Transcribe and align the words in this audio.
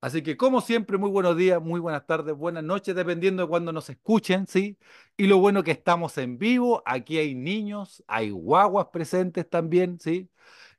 Así 0.00 0.22
que, 0.22 0.36
como 0.36 0.60
siempre, 0.60 0.96
muy 0.96 1.10
buenos 1.10 1.36
días, 1.36 1.60
muy 1.60 1.80
buenas 1.80 2.06
tardes, 2.06 2.36
buenas 2.36 2.62
noches, 2.62 2.94
dependiendo 2.94 3.42
de 3.42 3.48
cuándo 3.48 3.72
nos 3.72 3.90
escuchen, 3.90 4.46
¿sí? 4.46 4.78
Y 5.16 5.26
lo 5.26 5.38
bueno 5.38 5.64
que 5.64 5.72
estamos 5.72 6.16
en 6.18 6.38
vivo, 6.38 6.82
aquí 6.86 7.18
hay 7.18 7.34
niños, 7.34 8.04
hay 8.06 8.30
guaguas 8.30 8.86
presentes 8.92 9.48
también, 9.50 9.98
¿sí? 9.98 10.30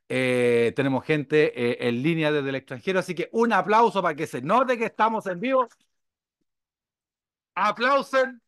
Eh, 0.08 0.72
tenemos 0.76 1.04
gente 1.04 1.52
eh, 1.56 1.88
en 1.88 2.02
línea 2.02 2.32
desde 2.32 2.50
el 2.50 2.56
extranjero, 2.56 3.00
así 3.00 3.14
que 3.14 3.28
un 3.32 3.52
aplauso 3.52 4.02
para 4.02 4.16
que 4.16 4.26
se 4.26 4.42
note 4.42 4.78
que 4.78 4.86
estamos 4.86 5.26
en 5.26 5.40
vivo. 5.40 5.68
Aplausen 7.54 8.42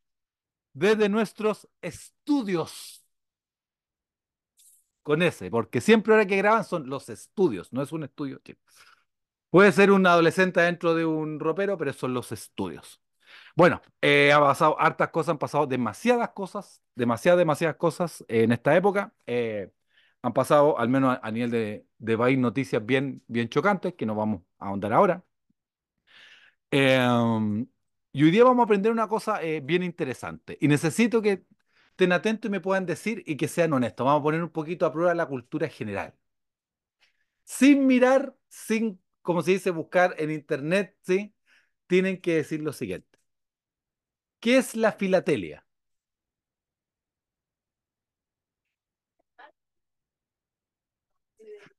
desde 0.74 1.08
nuestros 1.08 1.68
estudios. 1.82 3.04
Con 5.02 5.20
ese, 5.22 5.50
porque 5.50 5.80
siempre 5.80 6.12
ahora 6.12 6.26
que 6.26 6.36
graban 6.36 6.64
son 6.64 6.88
los 6.88 7.08
estudios, 7.08 7.72
no 7.72 7.82
es 7.82 7.90
un 7.90 8.04
estudio. 8.04 8.40
Puede 9.52 9.72
ser 9.72 9.90
un 9.92 10.06
adolescente 10.06 10.60
dentro 10.62 10.94
de 10.94 11.04
un 11.04 11.38
ropero, 11.38 11.76
pero 11.78 11.92
son 11.92 12.14
los 12.14 12.32
estudios. 12.32 13.02
Bueno, 13.56 13.82
eh, 14.00 14.32
ha 14.32 14.40
pasado 14.40 14.80
hartas 14.80 15.10
cosas, 15.10 15.30
han 15.32 15.38
pasado 15.38 15.66
demasiadas 15.66 16.30
cosas, 16.30 16.82
demasiadas, 16.94 17.38
demasiadas 17.38 17.76
cosas 17.76 18.24
en 18.28 18.52
esta 18.52 18.74
época. 18.76 19.14
Eh, 19.26 19.70
han 20.22 20.32
pasado, 20.32 20.78
al 20.78 20.88
menos 20.88 21.18
a, 21.18 21.20
a 21.26 21.30
nivel 21.30 21.50
de, 21.50 21.86
de, 21.98 22.18
país, 22.18 22.38
noticias 22.38 22.84
bien, 22.86 23.22
bien 23.28 23.48
chocantes, 23.50 23.94
que 23.94 24.06
no 24.06 24.14
vamos 24.14 24.42
a 24.58 24.68
ahondar 24.68 24.92
ahora. 24.94 25.24
Eh, 26.70 27.66
y 28.12 28.24
hoy 28.24 28.30
día 28.30 28.44
vamos 28.44 28.60
a 28.62 28.64
aprender 28.64 28.92
una 28.92 29.08
cosa 29.08 29.42
eh, 29.42 29.60
bien 29.60 29.82
interesante. 29.82 30.58
Y 30.60 30.68
necesito 30.68 31.22
que 31.22 31.44
estén 31.90 32.12
atentos 32.12 32.48
y 32.48 32.52
me 32.52 32.60
puedan 32.60 32.86
decir 32.86 33.22
y 33.26 33.36
que 33.36 33.48
sean 33.48 33.72
honestos. 33.72 34.04
Vamos 34.04 34.20
a 34.20 34.22
poner 34.24 34.42
un 34.42 34.50
poquito 34.50 34.86
a 34.86 34.92
prueba 34.92 35.14
la 35.14 35.26
cultura 35.26 35.68
general. 35.68 36.14
Sin 37.44 37.86
mirar, 37.86 38.34
sin 38.48 39.00
como 39.22 39.42
se 39.42 39.52
dice, 39.52 39.70
buscar 39.70 40.14
en 40.18 40.30
internet, 40.30 40.96
¿sí? 41.02 41.34
Tienen 41.86 42.20
que 42.20 42.36
decir 42.36 42.62
lo 42.62 42.72
siguiente. 42.72 43.18
¿Qué 44.40 44.58
es 44.58 44.76
la 44.76 44.92
filatelia? 44.92 45.64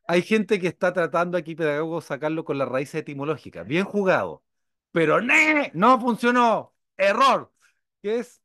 Hay 0.07 0.21
gente 0.21 0.59
que 0.59 0.67
está 0.67 0.93
tratando 0.93 1.37
aquí, 1.37 1.55
pedagogo, 1.55 2.01
sacarlo 2.01 2.43
con 2.43 2.57
la 2.57 2.65
raíz 2.65 2.93
etimológica. 2.95 3.63
Bien 3.63 3.85
jugado. 3.85 4.43
Pero 4.91 5.19
no 5.21 5.99
funcionó. 5.99 6.73
Error. 6.97 7.51
¿Qué 8.01 8.19
es? 8.19 8.41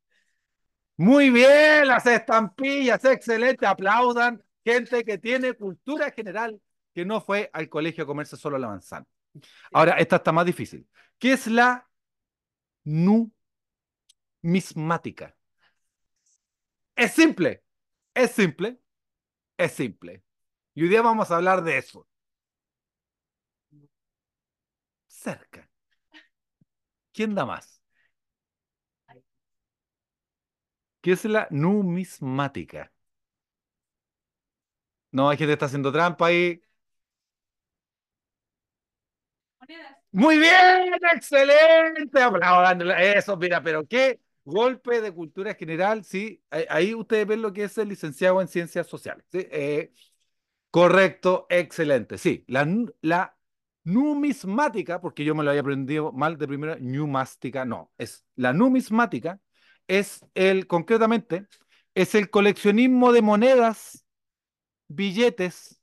Muy 0.97 1.29
bien, 1.29 1.87
las 1.87 2.05
estampillas, 2.05 3.03
excelente. 3.05 3.65
Aplaudan. 3.65 4.43
Gente 4.65 5.03
que 5.03 5.17
tiene 5.17 5.53
cultura 5.53 6.11
general 6.11 6.61
que 6.99 7.05
no 7.05 7.21
fue 7.21 7.49
al 7.53 7.69
colegio 7.69 8.03
a 8.03 8.07
comerse 8.07 8.37
solo 8.37 8.57
la 8.57 8.67
manzana. 8.67 9.05
Ahora, 9.71 9.93
esta 9.97 10.17
está 10.17 10.31
más 10.31 10.45
difícil. 10.45 10.87
¿Qué 11.17 11.33
es 11.33 11.47
la 11.47 11.87
numismática? 12.83 13.31
Es 16.95 17.13
simple, 17.13 17.63
es 18.13 18.31
simple, 18.31 18.79
es 19.57 19.71
simple. 19.73 20.23
Y 20.75 20.83
hoy 20.83 20.89
día 20.89 21.01
vamos 21.01 21.31
a 21.31 21.37
hablar 21.37 21.63
de 21.63 21.77
eso. 21.77 22.07
Cerca. 25.07 25.69
¿Quién 27.13 27.35
da 27.35 27.45
más? 27.45 27.81
¿Qué 31.01 31.11
es 31.11 31.25
la 31.25 31.47
numismática? 31.51 32.93
No, 35.11 35.29
hay 35.29 35.37
gente 35.37 35.49
que 35.49 35.53
está 35.53 35.65
haciendo 35.65 35.91
trampa 35.91 36.27
ahí. 36.27 36.61
Muy 40.11 40.39
bien, 40.39 40.93
excelente. 41.13 42.19
Eso, 43.15 43.37
mira, 43.37 43.61
pero 43.61 43.85
qué 43.87 44.19
golpe 44.43 45.01
de 45.01 45.11
cultura 45.13 45.53
general, 45.53 46.03
sí. 46.03 46.43
Ahí 46.69 46.95
ustedes 46.95 47.27
ven 47.27 47.41
lo 47.41 47.53
que 47.53 47.63
es 47.65 47.77
el 47.77 47.89
licenciado 47.89 48.41
en 48.41 48.47
ciencias 48.47 48.87
sociales. 48.87 49.25
¿sí? 49.31 49.45
Eh, 49.51 49.91
correcto, 50.71 51.47
excelente. 51.49 52.17
Sí, 52.17 52.45
la, 52.47 52.67
la 53.01 53.37
numismática, 53.85 55.01
porque 55.01 55.25
yo 55.25 55.35
me 55.35 55.43
lo 55.43 55.51
había 55.51 55.61
aprendido 55.61 56.11
mal 56.13 56.37
de 56.37 56.47
primera, 56.47 56.77
numástica, 56.79 57.65
no, 57.65 57.91
es 57.97 58.25
la 58.35 58.53
numismática, 58.53 59.39
es 59.87 60.25
el, 60.35 60.67
concretamente, 60.67 61.47
es 61.95 62.15
el 62.15 62.29
coleccionismo 62.29 63.13
de 63.13 63.21
monedas, 63.23 64.05
billetes, 64.87 65.81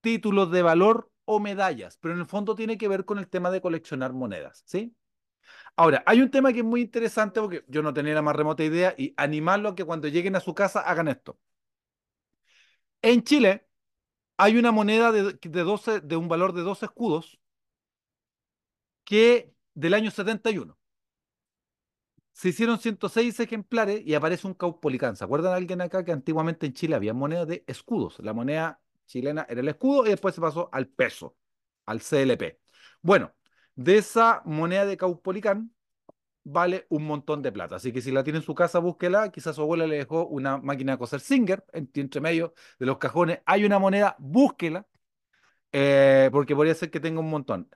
títulos 0.00 0.50
de 0.52 0.62
valor 0.62 1.10
o 1.24 1.40
medallas, 1.40 1.98
pero 2.00 2.14
en 2.14 2.20
el 2.20 2.26
fondo 2.26 2.54
tiene 2.54 2.78
que 2.78 2.88
ver 2.88 3.04
con 3.04 3.18
el 3.18 3.28
tema 3.28 3.50
de 3.50 3.60
coleccionar 3.60 4.12
monedas, 4.12 4.62
¿sí? 4.66 4.94
Ahora, 5.76 6.02
hay 6.06 6.20
un 6.20 6.30
tema 6.30 6.52
que 6.52 6.60
es 6.60 6.64
muy 6.64 6.80
interesante 6.82 7.40
porque 7.40 7.64
yo 7.68 7.82
no 7.82 7.92
tenía 7.94 8.14
la 8.14 8.22
más 8.22 8.36
remota 8.36 8.64
idea 8.64 8.94
y 8.96 9.14
animarlo 9.16 9.70
a 9.70 9.74
que 9.74 9.84
cuando 9.84 10.08
lleguen 10.08 10.36
a 10.36 10.40
su 10.40 10.54
casa 10.54 10.80
hagan 10.80 11.08
esto. 11.08 11.38
En 13.02 13.22
Chile 13.22 13.68
hay 14.38 14.58
una 14.58 14.72
moneda 14.72 15.12
de, 15.12 15.34
12, 15.64 16.02
un 16.16 16.28
valor 16.28 16.52
de 16.54 16.62
dos 16.62 16.82
escudos 16.82 17.40
que 19.04 19.54
del 19.74 19.94
año 19.94 20.10
71. 20.10 20.78
Se 22.32 22.48
hicieron 22.48 22.78
106 22.78 23.38
ejemplares 23.40 24.02
y 24.04 24.14
aparece 24.14 24.46
un 24.46 24.54
caupolicán. 24.54 25.16
¿Se 25.16 25.24
acuerdan 25.24 25.54
alguien 25.54 25.80
acá 25.80 26.04
que 26.04 26.12
antiguamente 26.12 26.66
en 26.66 26.72
Chile 26.74 26.96
había 26.96 27.14
moneda 27.14 27.46
de 27.46 27.64
escudos? 27.66 28.18
La 28.20 28.32
moneda 28.32 28.80
chilena 29.06 29.46
era 29.48 29.60
el 29.60 29.68
escudo 29.68 30.06
y 30.06 30.10
después 30.10 30.34
se 30.34 30.40
pasó 30.40 30.68
al 30.72 30.88
peso, 30.88 31.36
al 31.86 32.00
CLP. 32.00 32.60
Bueno, 33.02 33.32
de 33.74 33.98
esa 33.98 34.42
moneda 34.44 34.86
de 34.86 34.96
Caupolicán 34.96 35.74
vale 36.44 36.86
un 36.90 37.04
montón 37.06 37.42
de 37.42 37.52
plata. 37.52 37.76
Así 37.76 37.92
que 37.92 38.00
si 38.02 38.12
la 38.12 38.22
tiene 38.24 38.38
en 38.38 38.44
su 38.44 38.54
casa, 38.54 38.78
búsquela. 38.78 39.30
Quizás 39.30 39.56
su 39.56 39.62
abuela 39.62 39.86
le 39.86 39.96
dejó 39.96 40.26
una 40.26 40.58
máquina 40.58 40.92
de 40.92 40.98
coser 40.98 41.20
Singer 41.20 41.64
entre 41.72 42.20
medio 42.20 42.54
de 42.78 42.86
los 42.86 42.98
cajones. 42.98 43.40
Hay 43.46 43.64
una 43.64 43.78
moneda, 43.78 44.16
búsquela, 44.18 44.86
eh, 45.72 46.30
porque 46.32 46.54
podría 46.56 46.74
ser 46.74 46.90
que 46.90 47.00
tenga 47.00 47.20
un 47.20 47.30
montón. 47.30 47.68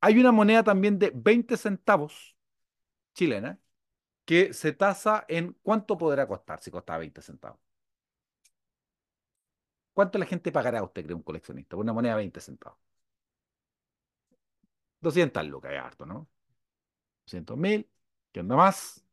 Hay 0.00 0.18
una 0.18 0.32
moneda 0.32 0.64
también 0.64 0.98
de 0.98 1.12
20 1.14 1.56
centavos 1.56 2.36
chilena 3.14 3.60
que 4.24 4.54
se 4.54 4.72
tasa 4.72 5.24
en 5.28 5.56
cuánto 5.62 5.98
podrá 5.98 6.26
costar 6.28 6.60
si 6.62 6.70
costaba 6.70 7.00
20 7.00 7.22
centavos. 7.22 7.60
¿Cuánto 9.94 10.18
la 10.18 10.26
gente 10.26 10.52
pagará 10.52 10.82
usted, 10.82 11.04
cree, 11.04 11.14
un 11.14 11.22
coleccionista? 11.22 11.76
Por 11.76 11.84
una 11.84 11.92
moneda 11.92 12.12
de 12.14 12.18
20 12.18 12.40
centavos. 12.40 12.78
200 15.00 15.46
lucas, 15.46 15.72
es 15.72 15.78
harto, 15.80 16.06
¿no? 16.06 16.28
200 17.26 17.56
mil, 17.56 17.88
¿qué 18.32 18.40
onda 18.40 18.56
más? 18.56 19.04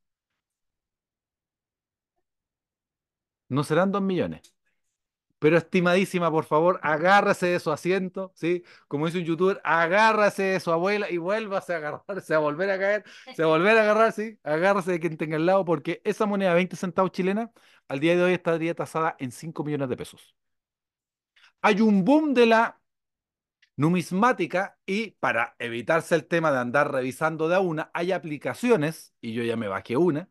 No 3.50 3.64
serán 3.64 3.92
2 3.92 4.02
millones. 4.02 4.42
Pero 5.40 5.58
estimadísima, 5.58 6.32
por 6.32 6.46
favor, 6.46 6.80
agárrese 6.84 7.48
de 7.48 7.60
su 7.60 7.72
asiento, 7.72 8.32
¿sí? 8.36 8.64
Como 8.88 9.06
dice 9.06 9.20
un 9.20 9.26
youtuber, 9.26 9.62
agárrese 9.64 10.44
de 10.44 10.60
su 10.60 10.72
abuela 10.72 11.12
y 11.12 11.18
vuélvase 11.18 11.74
a 11.76 11.78
agarrarse, 11.78 12.34
a 12.34 12.40
volver 12.40 12.72
a 12.72 12.80
caer, 12.80 13.06
se 13.36 13.44
a 13.44 13.48
volver 13.48 13.78
a 13.78 13.84
agarrar, 13.84 14.14
¿sí? 14.14 14.40
Agárrese 14.44 14.94
de 14.94 15.00
quien 15.00 15.18
tenga 15.18 15.38
al 15.38 15.46
lado, 15.46 15.66
porque 15.66 16.02
esa 16.06 16.26
moneda 16.26 16.52
de 16.52 16.56
20 16.56 16.76
centavos 16.76 17.12
chilena, 17.12 17.52
al 17.88 18.00
día 18.00 18.16
de 18.16 18.24
hoy 18.24 18.34
estaría 18.34 18.76
tasada 18.76 19.16
en 19.20 19.32
5 19.32 19.64
millones 19.64 19.90
de 19.90 19.98
pesos 19.98 20.37
hay 21.68 21.82
un 21.82 22.06
boom 22.06 22.34
de 22.34 22.46
la 22.46 22.80
numismática 23.76 24.80
y 24.86 25.12
para 25.12 25.56
evitarse 25.60 26.16
el 26.16 26.26
tema 26.26 26.50
de 26.50 26.60
andar 26.60 26.94
revisando 26.94 27.50
de 27.50 27.56
a 27.56 27.60
una, 27.60 27.92
hay 27.94 28.14
aplicaciones, 28.14 29.14
y 29.20 29.34
yo 29.34 29.44
ya 29.44 29.58
me 29.58 29.68
bajé 29.68 29.98
una, 29.98 30.30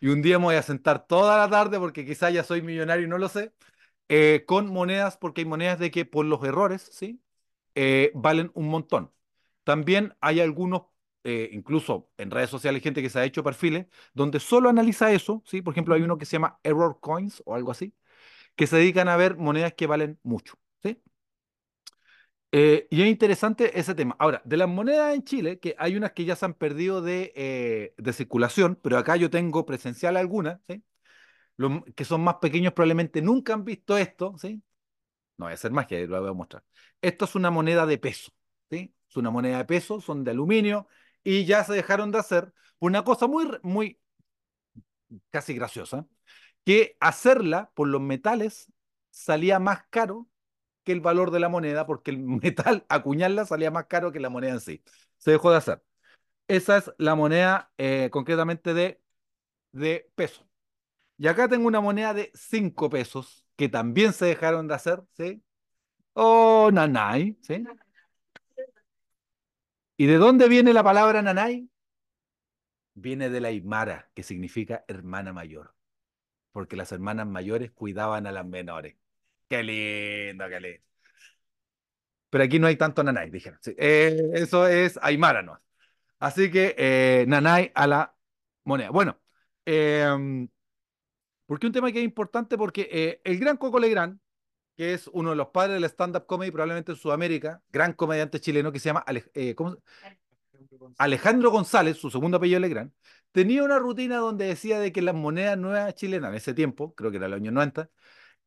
y 0.00 0.08
un 0.08 0.22
día 0.22 0.38
me 0.38 0.46
voy 0.46 0.56
a 0.56 0.62
sentar 0.62 1.06
toda 1.06 1.38
la 1.38 1.50
tarde 1.50 1.78
porque 1.78 2.06
quizá 2.06 2.30
ya 2.30 2.44
soy 2.44 2.62
millonario 2.62 3.06
y 3.06 3.08
no 3.10 3.18
lo 3.18 3.28
sé, 3.28 3.52
eh, 4.08 4.44
con 4.46 4.68
monedas, 4.68 5.18
porque 5.18 5.42
hay 5.42 5.46
monedas 5.46 5.78
de 5.78 5.90
que 5.90 6.06
por 6.06 6.26
los 6.26 6.44
errores, 6.44 6.88
¿sí? 6.92 7.22
Eh, 7.74 8.12
valen 8.14 8.50
un 8.54 8.68
montón. 8.68 9.12
También 9.64 10.16
hay 10.20 10.40
algunos, 10.40 10.84
eh, 11.24 11.50
incluso 11.52 12.10
en 12.18 12.30
redes 12.30 12.50
sociales, 12.50 12.82
gente 12.82 13.02
que 13.02 13.10
se 13.10 13.20
ha 13.20 13.24
hecho 13.26 13.44
perfiles 13.44 13.86
donde 14.14 14.40
solo 14.40 14.68
analiza 14.70 15.12
eso, 15.12 15.42
¿sí? 15.46 15.62
Por 15.62 15.74
ejemplo, 15.74 15.94
hay 15.94 16.02
uno 16.02 16.18
que 16.18 16.26
se 16.26 16.32
llama 16.34 16.60
Error 16.64 17.00
Coins 17.00 17.42
o 17.46 17.54
algo 17.54 17.70
así, 17.72 17.94
que 18.56 18.66
se 18.66 18.76
dedican 18.76 19.08
a 19.08 19.16
ver 19.16 19.36
monedas 19.36 19.74
que 19.74 19.86
valen 19.86 20.18
mucho. 20.22 20.54
¿sí? 20.82 21.00
Eh, 22.52 22.86
y 22.90 23.02
es 23.02 23.08
interesante 23.08 23.78
ese 23.78 23.94
tema. 23.94 24.14
Ahora, 24.18 24.40
de 24.44 24.56
las 24.56 24.68
monedas 24.68 25.14
en 25.14 25.24
Chile, 25.24 25.58
que 25.58 25.74
hay 25.78 25.96
unas 25.96 26.12
que 26.12 26.24
ya 26.24 26.36
se 26.36 26.44
han 26.44 26.54
perdido 26.54 27.02
de, 27.02 27.32
eh, 27.34 27.94
de 27.98 28.12
circulación, 28.12 28.78
pero 28.80 28.96
acá 28.96 29.16
yo 29.16 29.28
tengo 29.28 29.66
presencial 29.66 30.16
algunas, 30.16 30.60
¿sí? 30.68 30.84
Los 31.56 31.82
que 31.96 32.04
son 32.04 32.22
más 32.22 32.36
pequeños 32.36 32.72
probablemente 32.74 33.22
nunca 33.22 33.54
han 33.54 33.64
visto 33.64 33.98
esto, 33.98 34.36
¿sí? 34.38 34.62
No 35.38 35.46
voy 35.46 35.52
a 35.52 35.54
hacer 35.54 35.72
más 35.72 35.86
que 35.86 36.06
lo 36.06 36.20
voy 36.20 36.30
a 36.30 36.32
mostrar. 36.34 36.64
Esto 37.02 37.24
es 37.26 37.34
una 37.34 37.50
moneda 37.50 37.86
de 37.86 37.98
peso, 37.98 38.32
¿sí? 38.70 38.94
Es 39.08 39.16
una 39.16 39.30
moneda 39.30 39.58
de 39.58 39.64
peso, 39.64 40.00
son 40.00 40.24
de 40.24 40.32
aluminio 40.32 40.88
y 41.24 41.44
ya 41.46 41.64
se 41.64 41.74
dejaron 41.74 42.10
de 42.12 42.18
hacer 42.18 42.52
una 42.78 43.04
cosa 43.04 43.26
muy, 43.26 43.46
muy, 43.62 44.00
casi 45.30 45.54
graciosa 45.54 46.06
que 46.64 46.96
hacerla 47.00 47.70
por 47.74 47.88
los 47.88 48.00
metales 48.00 48.72
salía 49.10 49.58
más 49.58 49.84
caro 49.90 50.28
que 50.84 50.92
el 50.92 51.00
valor 51.00 51.30
de 51.30 51.40
la 51.40 51.48
moneda, 51.48 51.86
porque 51.86 52.10
el 52.12 52.18
metal, 52.20 52.86
acuñarla, 52.88 53.46
salía 53.46 53.70
más 53.70 53.86
caro 53.86 54.12
que 54.12 54.20
la 54.20 54.30
moneda 54.30 54.52
en 54.54 54.60
sí. 54.60 54.82
Se 55.18 55.32
dejó 55.32 55.50
de 55.50 55.58
hacer. 55.58 55.82
Esa 56.48 56.78
es 56.78 56.92
la 56.98 57.14
moneda 57.14 57.72
eh, 57.78 58.10
concretamente 58.12 58.74
de, 58.74 59.02
de 59.72 60.10
peso. 60.16 60.48
Y 61.18 61.28
acá 61.28 61.48
tengo 61.48 61.68
una 61.68 61.80
moneda 61.80 62.14
de 62.14 62.32
5 62.34 62.90
pesos 62.90 63.46
que 63.56 63.68
también 63.68 64.12
se 64.12 64.26
dejaron 64.26 64.68
de 64.68 64.74
hacer, 64.74 65.02
¿sí? 65.12 65.42
Oh, 66.14 66.70
nanay, 66.72 67.38
¿sí? 67.42 67.64
¿Y 69.96 70.06
de 70.06 70.18
dónde 70.18 70.48
viene 70.48 70.72
la 70.72 70.84
palabra 70.84 71.20
nanay? 71.22 71.68
Viene 72.94 73.30
de 73.30 73.40
la 73.40 73.48
Aymara, 73.48 74.10
que 74.14 74.24
significa 74.24 74.84
hermana 74.88 75.32
mayor, 75.32 75.74
porque 76.54 76.76
las 76.76 76.92
hermanas 76.92 77.26
mayores 77.26 77.72
cuidaban 77.72 78.28
a 78.28 78.32
las 78.32 78.46
menores. 78.46 78.96
Qué 79.48 79.62
lindo, 79.64 80.48
qué 80.48 80.60
lindo. 80.60 80.84
Pero 82.30 82.44
aquí 82.44 82.58
no 82.60 82.68
hay 82.68 82.76
tanto 82.76 83.02
nanay, 83.02 83.30
dijeron. 83.30 83.58
Eh, 83.76 84.30
eso 84.34 84.68
es 84.68 84.98
Aymara, 85.02 85.42
¿no? 85.42 85.60
Así 86.20 86.50
que 86.50 86.74
eh, 86.78 87.24
nanay 87.26 87.72
a 87.74 87.86
la 87.88 88.16
moneda. 88.64 88.90
Bueno, 88.90 89.20
eh, 89.66 90.46
porque 91.46 91.66
un 91.66 91.72
tema 91.72 91.92
que 91.92 91.98
es 91.98 92.04
importante 92.04 92.56
porque 92.56 92.88
eh, 92.90 93.20
el 93.24 93.38
gran 93.38 93.56
Coco 93.56 93.78
Legrand, 93.78 94.18
que 94.76 94.94
es 94.94 95.08
uno 95.08 95.30
de 95.30 95.36
los 95.36 95.48
padres 95.48 95.74
del 95.74 95.84
stand-up 95.84 96.26
comedy 96.26 96.50
probablemente 96.50 96.92
en 96.92 96.98
Sudamérica, 96.98 97.62
gran 97.70 97.92
comediante 97.92 98.40
chileno 98.40 98.72
que 98.72 98.78
se 98.78 98.86
llama 98.86 99.04
Ale 99.06 99.24
eh, 99.34 99.54
¿cómo? 99.54 99.76
Alejandro 100.98 101.50
González, 101.50 101.96
su 101.98 102.10
segundo 102.10 102.36
apellido 102.36 102.60
Legrand, 102.60 102.92
tenía 103.32 103.64
una 103.64 103.78
rutina 103.78 104.18
donde 104.18 104.46
decía 104.46 104.78
de 104.80 104.92
que 104.92 105.02
las 105.02 105.14
monedas 105.14 105.58
nuevas 105.58 105.94
chilenas 105.94 106.30
en 106.30 106.36
ese 106.36 106.54
tiempo, 106.54 106.94
creo 106.94 107.10
que 107.10 107.18
era 107.18 107.26
el 107.26 107.34
año 107.34 107.50
90, 107.52 107.90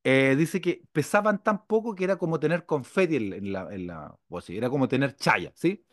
eh, 0.04 0.36
dice 0.38 0.62
que 0.62 0.84
pesaban 0.92 1.44
tan 1.44 1.66
poco 1.68 1.96
que 1.96 2.04
era 2.06 2.18
como 2.18 2.40
tener 2.40 2.66
confeti 2.66 3.18
en, 3.18 3.52
la, 3.54 3.74
en 3.74 3.88
la 3.88 4.16
bolsilla, 4.28 4.60
era 4.60 4.70
como 4.70 4.88
tener 4.88 5.16
chaya, 5.16 5.52
¿sí? 5.56 5.86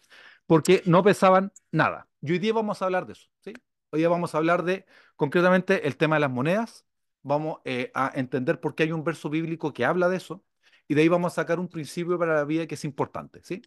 Porque 0.46 0.82
no 0.86 1.02
pesaban 1.02 1.52
nada. 1.72 2.08
Y 2.20 2.32
hoy 2.32 2.38
día 2.38 2.52
vamos 2.52 2.82
a 2.82 2.86
hablar 2.86 3.06
de 3.06 3.14
eso, 3.14 3.28
¿sí? 3.40 3.52
Hoy 3.90 4.00
día 4.00 4.08
vamos 4.08 4.34
a 4.34 4.38
hablar 4.38 4.64
de 4.64 4.86
concretamente 5.16 5.86
el 5.88 5.96
tema 5.96 6.16
de 6.16 6.20
las 6.20 6.30
monedas, 6.30 6.86
vamos 7.22 7.60
eh, 7.64 7.90
a 7.94 8.12
entender 8.14 8.60
por 8.60 8.74
qué 8.74 8.84
hay 8.84 8.92
un 8.92 9.04
verso 9.04 9.30
bíblico 9.30 9.72
que 9.72 9.84
habla 9.84 10.08
de 10.08 10.16
eso, 10.18 10.44
y 10.88 10.94
de 10.94 11.02
ahí 11.02 11.08
vamos 11.08 11.32
a 11.32 11.36
sacar 11.36 11.58
un 11.60 11.68
principio 11.68 12.18
para 12.18 12.34
la 12.34 12.44
vida 12.44 12.66
que 12.66 12.74
es 12.74 12.84
importante, 12.84 13.40
¿sí? 13.42 13.62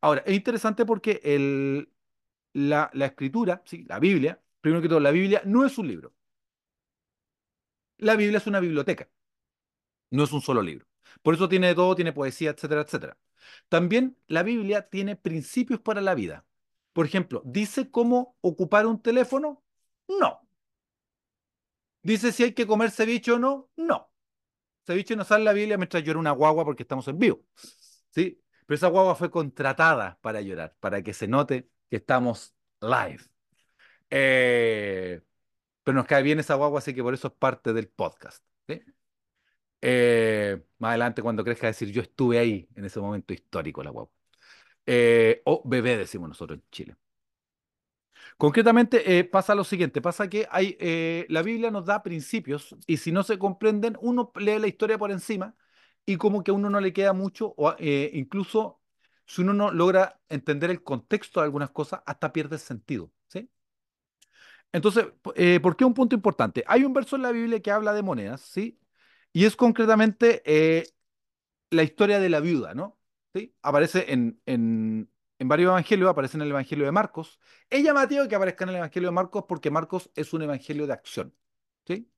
Ahora, 0.00 0.22
es 0.26 0.34
interesante 0.34 0.86
porque 0.86 1.20
el, 1.24 1.88
la, 2.54 2.90
la 2.94 3.06
escritura, 3.06 3.62
¿sí? 3.66 3.84
la 3.84 3.98
Biblia, 3.98 4.40
primero 4.60 4.82
que 4.82 4.88
todo, 4.88 5.00
la 5.00 5.10
Biblia 5.10 5.42
no 5.44 5.66
es 5.66 5.76
un 5.78 5.88
libro. 5.88 6.14
La 7.98 8.16
Biblia 8.16 8.38
es 8.38 8.46
una 8.46 8.60
biblioteca, 8.60 9.08
no 10.10 10.24
es 10.24 10.32
un 10.32 10.40
solo 10.40 10.62
libro. 10.62 10.86
Por 11.22 11.34
eso 11.34 11.48
tiene 11.48 11.74
todo, 11.74 11.94
tiene 11.94 12.12
poesía, 12.12 12.50
etcétera, 12.50 12.82
etcétera. 12.82 13.18
También 13.68 14.16
la 14.26 14.42
Biblia 14.42 14.88
tiene 14.88 15.16
principios 15.16 15.80
para 15.80 16.00
la 16.00 16.14
vida. 16.14 16.46
Por 16.92 17.06
ejemplo, 17.06 17.42
¿dice 17.44 17.90
cómo 17.90 18.36
ocupar 18.40 18.86
un 18.86 19.00
teléfono? 19.02 19.62
No. 20.08 20.40
¿Dice 22.02 22.32
si 22.32 22.44
hay 22.44 22.52
que 22.52 22.66
comer 22.66 22.90
ceviche 22.90 23.32
o 23.32 23.38
no? 23.38 23.70
No. 23.76 24.12
Ceviche 24.86 25.16
no 25.16 25.24
sale 25.24 25.40
en 25.42 25.44
la 25.46 25.52
Biblia 25.52 25.78
mientras 25.78 26.04
llora 26.04 26.18
una 26.18 26.32
guagua 26.32 26.64
porque 26.64 26.82
estamos 26.82 27.08
en 27.08 27.18
vivo. 27.18 27.44
¿Sí? 28.10 28.42
Pero 28.66 28.76
esa 28.76 28.88
guagua 28.88 29.14
fue 29.16 29.30
contratada 29.30 30.18
para 30.22 30.40
llorar, 30.40 30.76
para 30.80 31.02
que 31.02 31.12
se 31.14 31.28
note 31.28 31.70
que 31.90 31.96
estamos 31.96 32.54
live. 32.80 33.22
Eh, 34.10 35.20
pero 35.82 35.96
nos 35.96 36.06
cae 36.06 36.22
bien 36.22 36.40
esa 36.40 36.54
guagua, 36.54 36.78
así 36.78 36.94
que 36.94 37.02
por 37.02 37.14
eso 37.14 37.28
es 37.28 37.34
parte 37.34 37.72
del 37.72 37.88
podcast. 37.88 38.44
Eh, 39.86 40.64
más 40.78 40.90
adelante, 40.90 41.20
cuando 41.20 41.44
crezca, 41.44 41.66
decir 41.66 41.90
yo 41.92 42.00
estuve 42.00 42.38
ahí 42.38 42.66
en 42.74 42.86
ese 42.86 43.00
momento 43.00 43.34
histórico, 43.34 43.82
la 43.82 43.90
guagua. 43.90 44.10
Eh, 44.86 45.42
o 45.44 45.62
bebé, 45.64 45.98
decimos 45.98 46.28
nosotros 46.28 46.58
en 46.58 46.64
Chile. 46.70 46.96
Concretamente 48.38 49.24
pasa 49.24 49.54
lo 49.54 49.62
siguiente, 49.62 50.00
pasa 50.00 50.28
que 50.28 50.48
hay, 50.50 50.76
eh, 50.80 51.26
la 51.28 51.42
Biblia 51.42 51.70
nos 51.70 51.84
da 51.84 52.02
principios 52.02 52.74
y 52.86 52.96
si 52.96 53.12
no 53.12 53.22
se 53.22 53.38
comprenden, 53.38 53.96
uno 54.00 54.32
lee 54.36 54.58
la 54.58 54.66
historia 54.66 54.98
por 54.98 55.10
encima 55.10 55.54
y 56.06 56.16
como 56.16 56.42
que 56.42 56.50
a 56.50 56.54
uno 56.54 56.70
no 56.70 56.80
le 56.80 56.92
queda 56.92 57.12
mucho, 57.12 57.54
o 57.56 57.74
incluso 57.78 58.80
si 59.26 59.42
uno 59.42 59.52
no 59.54 59.72
logra 59.72 60.20
entender 60.28 60.70
el 60.70 60.82
contexto 60.82 61.40
de 61.40 61.44
algunas 61.44 61.70
cosas, 61.70 62.02
hasta 62.06 62.32
pierde 62.32 62.58
sentido. 62.58 63.12
¿sí? 63.28 63.50
Entonces, 64.72 65.06
eh, 65.36 65.60
¿por 65.60 65.76
qué 65.76 65.84
un 65.84 65.94
punto 65.94 66.14
importante? 66.16 66.64
Hay 66.66 66.84
un 66.84 66.92
verso 66.92 67.16
en 67.16 67.22
la 67.22 67.32
Biblia 67.32 67.60
que 67.60 67.70
habla 67.70 67.92
de 67.92 68.02
monedas, 68.02 68.40
¿sí? 68.40 68.80
Y 69.32 69.44
es 69.44 69.56
concretamente 69.56 70.42
eh, 70.44 70.88
la 71.70 71.82
historia 71.82 72.20
de 72.20 72.28
la 72.28 72.40
viuda, 72.40 72.74
¿no? 72.74 72.98
¿Sí? 73.34 73.54
Aparece 73.62 74.12
en, 74.12 74.40
en, 74.46 75.10
en 75.38 75.48
varios 75.48 75.68
evangelios, 75.70 76.10
aparece 76.10 76.36
en 76.36 76.42
el 76.42 76.50
Evangelio 76.50 76.84
de 76.84 76.92
Marcos. 76.92 77.40
Es 77.70 77.82
llamativo 77.82 78.28
que 78.28 78.34
aparezca 78.36 78.64
en 78.64 78.70
el 78.70 78.76
Evangelio 78.76 79.08
de 79.08 79.14
Marcos 79.14 79.44
porque 79.48 79.70
Marcos 79.70 80.10
es 80.14 80.32
un 80.32 80.42
evangelio 80.42 80.86
de 80.86 80.92
acción. 80.92 81.34
¿sí? 81.86 82.10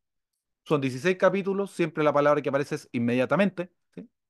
Son 0.65 0.81
16 0.81 1.17
capítulos, 1.19 1.73
siempre 1.73 2.05
la 2.05 2.13
palabra 2.13 2.43
que 2.43 2.49
aparece 2.51 2.77
es 2.77 2.89
inmediatamente. 2.93 3.73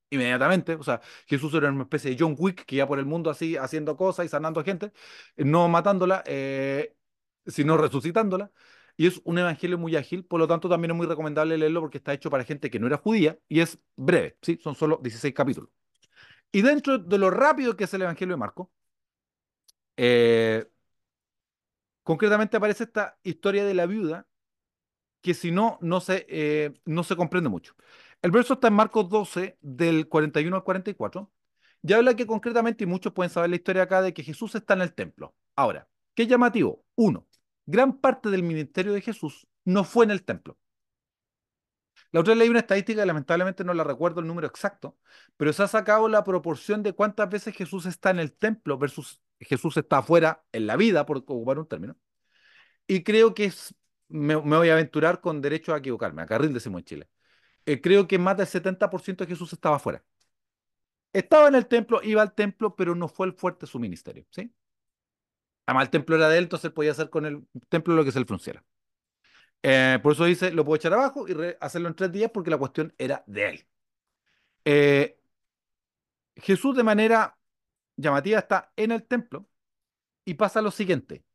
Inmediatamente, 0.09 0.75
o 0.75 0.83
sea, 0.83 1.01
Jesús 1.25 1.53
era 1.53 1.69
una 1.69 1.83
especie 1.83 2.11
de 2.11 2.17
John 2.19 2.35
Wick 2.37 2.65
que 2.65 2.77
iba 2.77 2.87
por 2.87 2.97
el 2.99 3.05
mundo 3.05 3.29
así 3.29 3.57
haciendo 3.57 3.97
cosas 3.97 4.25
y 4.25 4.29
sanando 4.29 4.63
gente, 4.63 4.93
no 5.35 5.67
matándola, 5.67 6.23
eh, 6.25 6.95
sino 7.45 7.77
resucitándola. 7.77 8.51
Y 8.95 9.07
es 9.07 9.21
un 9.25 9.37
evangelio 9.37 9.77
muy 9.77 9.95
ágil, 9.95 10.25
por 10.25 10.39
lo 10.39 10.47
tanto 10.47 10.69
también 10.69 10.91
es 10.91 10.97
muy 10.97 11.05
recomendable 11.07 11.57
leerlo 11.57 11.81
porque 11.81 11.97
está 11.99 12.13
hecho 12.13 12.29
para 12.31 12.43
gente 12.45 12.69
que 12.71 12.79
no 12.79 12.87
era 12.87 12.97
judía 12.97 13.37
y 13.47 13.59
es 13.59 13.79
breve, 13.95 14.37
¿sí? 14.41 14.59
Son 14.63 14.75
solo 14.75 14.99
16 15.03 15.33
capítulos. 15.33 15.69
Y 16.51 16.61
dentro 16.63 16.97
de 16.99 17.17
lo 17.19 17.29
rápido 17.31 17.75
que 17.77 17.85
es 17.85 17.93
el 17.95 18.03
evangelio 18.03 18.35
de 18.35 18.39
Marcos, 18.39 18.69
eh, 19.97 20.65
concretamente 22.03 22.57
aparece 22.57 22.85
esta 22.85 23.17
historia 23.23 23.65
de 23.65 23.73
la 23.73 23.85
viuda, 23.85 24.27
que 25.21 25.33
si 25.33 25.51
no, 25.51 25.77
no 25.81 26.01
se, 26.01 26.25
eh, 26.29 26.73
no 26.85 27.03
se 27.03 27.15
comprende 27.15 27.49
mucho. 27.49 27.75
El 28.27 28.31
verso 28.31 28.55
está 28.55 28.67
en 28.67 28.73
Marcos 28.73 29.07
12, 29.07 29.57
del 29.61 30.09
41 30.09 30.53
al 30.53 30.63
44, 30.65 31.31
y 31.81 31.93
habla 31.93 32.13
que 32.13 32.27
concretamente, 32.27 32.83
y 32.83 32.87
muchos 32.87 33.13
pueden 33.13 33.29
saber 33.29 33.49
la 33.49 33.55
historia 33.55 33.83
acá, 33.83 34.01
de 34.01 34.13
que 34.13 34.21
Jesús 34.21 34.53
está 34.53 34.73
en 34.73 34.81
el 34.81 34.93
templo. 34.93 35.33
Ahora, 35.55 35.87
¿qué 36.13 36.27
llamativo? 36.27 36.83
Uno, 36.95 37.25
gran 37.65 37.97
parte 38.01 38.29
del 38.29 38.43
ministerio 38.43 38.91
de 38.91 38.99
Jesús 38.99 39.47
no 39.63 39.85
fue 39.85 40.03
en 40.03 40.11
el 40.11 40.25
templo. 40.25 40.57
La 42.11 42.19
otra 42.19 42.35
leí 42.35 42.49
una 42.49 42.59
estadística, 42.59 43.05
lamentablemente 43.05 43.63
no 43.63 43.73
la 43.73 43.85
recuerdo 43.85 44.19
el 44.19 44.27
número 44.27 44.47
exacto, 44.47 44.97
pero 45.37 45.53
se 45.53 45.63
ha 45.63 45.69
sacado 45.69 46.09
la 46.09 46.25
proporción 46.25 46.83
de 46.83 46.91
cuántas 46.91 47.29
veces 47.29 47.55
Jesús 47.55 47.85
está 47.85 48.09
en 48.09 48.19
el 48.19 48.33
templo 48.33 48.77
versus 48.77 49.21
Jesús 49.39 49.77
está 49.77 49.99
afuera 49.99 50.43
en 50.51 50.67
la 50.67 50.75
vida, 50.75 51.05
por 51.05 51.15
ocupar 51.19 51.59
un 51.59 51.67
término. 51.69 51.95
Y 52.87 53.03
creo 53.03 53.33
que 53.33 53.45
es, 53.45 53.73
me, 54.09 54.35
me 54.35 54.57
voy 54.57 54.67
a 54.67 54.73
aventurar 54.73 55.21
con 55.21 55.41
derecho 55.41 55.73
a 55.73 55.77
equivocarme, 55.77 56.23
a 56.23 56.25
carril 56.25 56.53
decimos 56.53 56.79
en 56.81 56.85
Chile. 56.85 57.09
Eh, 57.67 57.81
creo 57.81 58.07
que 58.07 58.17
más 58.17 58.37
del 58.37 58.47
70% 58.47 59.25
de 59.25 59.27
Jesús 59.27 59.51
estaba 59.51 59.75
afuera. 59.75 60.01
Estaba 61.11 61.49
en 61.49 61.55
el 61.55 61.67
templo, 61.67 62.01
iba 62.01 62.21
al 62.21 62.33
templo, 62.33 62.75
pero 62.77 62.95
no 62.95 63.09
fue 63.09 63.27
el 63.27 63.33
fuerte 63.33 63.65
de 63.65 63.71
su 63.71 63.77
ministerio, 63.77 64.25
¿sí? 64.31 64.53
Además, 65.65 65.83
el 65.85 65.89
templo 65.89 66.15
era 66.15 66.29
de 66.29 66.37
él, 66.37 66.45
entonces 66.45 66.65
él 66.65 66.73
podía 66.73 66.91
hacer 66.91 67.09
con 67.09 67.25
el 67.25 67.45
templo 67.67 67.93
lo 67.93 68.05
que 68.05 68.13
se 68.13 68.19
le 68.19 68.25
frunciera. 68.25 68.63
Eh, 69.63 69.99
por 70.01 70.13
eso 70.13 70.23
dice, 70.23 70.51
lo 70.51 70.63
puedo 70.63 70.77
echar 70.77 70.93
abajo 70.93 71.27
y 71.27 71.35
hacerlo 71.59 71.89
en 71.89 71.95
tres 71.95 72.09
días 72.13 72.31
porque 72.33 72.49
la 72.49 72.57
cuestión 72.57 72.93
era 72.97 73.23
de 73.27 73.49
él. 73.49 73.67
Eh, 74.63 75.19
Jesús 76.37 76.73
de 76.73 76.83
manera 76.83 77.37
llamativa 77.97 78.39
está 78.39 78.71
en 78.77 78.91
el 78.93 79.03
templo 79.03 79.45
y 80.23 80.35
pasa 80.35 80.61
lo 80.61 80.71
siguiente. 80.71 81.25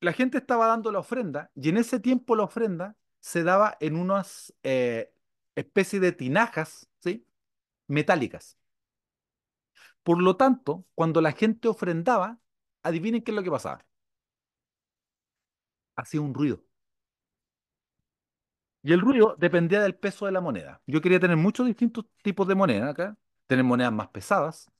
La 0.00 0.12
gente 0.12 0.38
estaba 0.38 0.66
dando 0.66 0.90
la 0.90 0.98
ofrenda 0.98 1.52
y 1.54 1.68
en 1.68 1.76
ese 1.76 2.00
tiempo 2.00 2.34
la 2.34 2.44
ofrenda 2.44 2.96
se 3.20 3.44
daba 3.44 3.76
en 3.80 3.96
unas 3.96 4.54
especies 5.56 6.02
de 6.02 6.12
tinajas 6.12 6.88
¿sí? 7.00 7.26
metálicas. 7.88 8.58
Por 10.02 10.22
lo 10.22 10.36
tanto, 10.36 10.84
cuando 10.94 11.20
la 11.20 11.32
gente 11.32 11.68
ofrendaba, 11.68 12.38
adivinen 12.82 13.22
qué 13.22 13.30
es 13.32 13.36
lo 13.36 13.42
que 13.42 13.50
pasaba. 13.50 13.84
Hacía 15.96 16.20
un 16.20 16.34
ruido. 16.34 16.64
Y 18.82 18.92
el 18.92 19.00
ruido 19.00 19.36
dependía 19.38 19.82
del 19.82 19.94
peso 19.94 20.26
de 20.26 20.32
la 20.32 20.40
moneda. 20.40 20.80
Yo 20.86 21.00
quería 21.02 21.20
tener 21.20 21.36
muchos 21.36 21.66
distintos 21.66 22.06
tipos 22.22 22.48
de 22.48 22.54
moneda 22.54 22.90
acá, 22.90 23.16
tener 23.46 23.64
monedas 23.64 23.92
más 23.92 24.08
pesadas, 24.08 24.70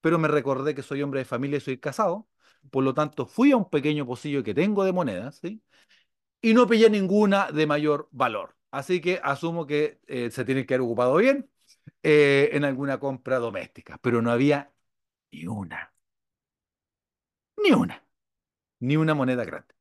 pero 0.00 0.18
me 0.18 0.28
recordé 0.28 0.74
que 0.74 0.82
soy 0.82 1.02
hombre 1.02 1.20
de 1.20 1.24
familia 1.26 1.58
y 1.58 1.60
soy 1.60 1.78
casado, 1.78 2.26
por 2.70 2.84
lo 2.84 2.94
tanto 2.94 3.26
fui 3.26 3.52
a 3.52 3.56
un 3.56 3.68
pequeño 3.68 4.06
pocillo 4.06 4.42
que 4.42 4.54
tengo 4.54 4.84
de 4.84 4.92
monedas, 4.92 5.36
¿sí? 5.42 5.62
Y 6.42 6.54
no 6.54 6.66
pillé 6.68 6.90
ninguna 6.90 7.52
de 7.52 7.66
mayor 7.66 8.08
valor. 8.12 8.56
Así 8.70 9.00
que 9.00 9.20
asumo 9.22 9.66
que 9.66 10.00
eh, 10.06 10.30
se 10.30 10.44
tiene 10.44 10.64
que 10.66 10.74
haber 10.74 10.86
ocupado 10.86 11.16
bien 11.16 11.50
eh, 12.02 12.50
en 12.52 12.64
alguna 12.64 13.00
compra 13.00 13.38
doméstica, 13.38 13.98
pero 14.02 14.22
no 14.22 14.30
había 14.30 14.72
ni 15.32 15.46
una. 15.46 15.92
Ni 17.56 17.72
una. 17.72 18.02
Ni 18.80 18.96
una 18.96 19.14
moneda 19.14 19.44
grande. 19.44 19.74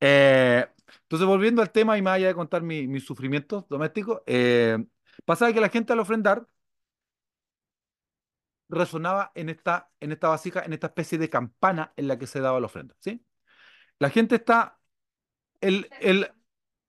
Eh, 0.00 0.66
entonces, 1.04 1.28
volviendo 1.28 1.62
al 1.62 1.72
tema 1.72 1.98
y 1.98 2.02
más 2.02 2.16
allá 2.16 2.28
de 2.28 2.34
contar 2.34 2.62
mis 2.62 2.88
mi 2.88 3.00
sufrimientos 3.00 3.68
domésticos, 3.68 4.22
pasaba 5.24 5.52
que 5.52 5.60
la 5.60 5.68
gente 5.70 5.92
al 5.92 6.00
ofrendar 6.00 6.46
resonaba 8.68 9.32
en 9.34 9.48
esta, 9.48 9.90
en 10.00 10.12
esta 10.12 10.28
vasija, 10.28 10.64
en 10.64 10.72
esta 10.72 10.88
especie 10.88 11.18
de 11.18 11.30
campana 11.30 11.92
en 11.96 12.08
la 12.08 12.18
que 12.18 12.26
se 12.26 12.40
daba 12.40 12.60
la 12.60 12.66
ofrenda, 12.66 12.94
¿sí? 12.98 13.24
La 13.98 14.10
gente 14.10 14.36
está 14.36 14.80
el, 15.60 15.88
el, 16.00 16.30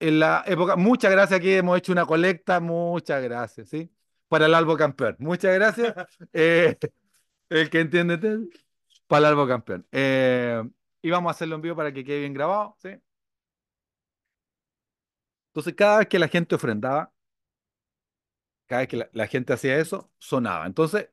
en 0.07 0.19
la 0.19 0.43
época, 0.45 0.75
muchas 0.75 1.11
gracias, 1.11 1.39
aquí 1.39 1.53
hemos 1.53 1.77
hecho 1.77 1.91
una 1.91 2.05
colecta, 2.05 2.59
muchas 2.59 3.23
gracias, 3.23 3.69
¿sí? 3.69 3.91
Para 4.27 4.45
el 4.45 4.53
Albo 4.53 4.77
Campeón, 4.77 5.15
muchas 5.19 5.53
gracias. 5.55 5.93
Eh, 6.33 6.77
el 7.49 7.69
que 7.69 7.79
entiende, 7.79 8.17
para 9.07 9.19
el 9.19 9.25
Albo 9.25 9.47
Campeón. 9.47 9.87
Eh, 9.91 10.63
y 11.01 11.09
vamos 11.09 11.29
a 11.29 11.31
hacerlo 11.31 11.55
en 11.55 11.61
vivo 11.61 11.75
para 11.75 11.93
que 11.93 12.03
quede 12.03 12.19
bien 12.21 12.33
grabado, 12.33 12.75
¿sí? 12.81 12.89
Entonces, 15.49 15.73
cada 15.75 15.99
vez 15.99 16.07
que 16.07 16.19
la 16.19 16.27
gente 16.27 16.55
ofrendaba, 16.55 17.11
cada 18.67 18.81
vez 18.81 18.89
que 18.89 18.97
la, 18.97 19.09
la 19.13 19.27
gente 19.27 19.53
hacía 19.53 19.77
eso, 19.77 20.11
sonaba. 20.17 20.65
Entonces, 20.65 21.09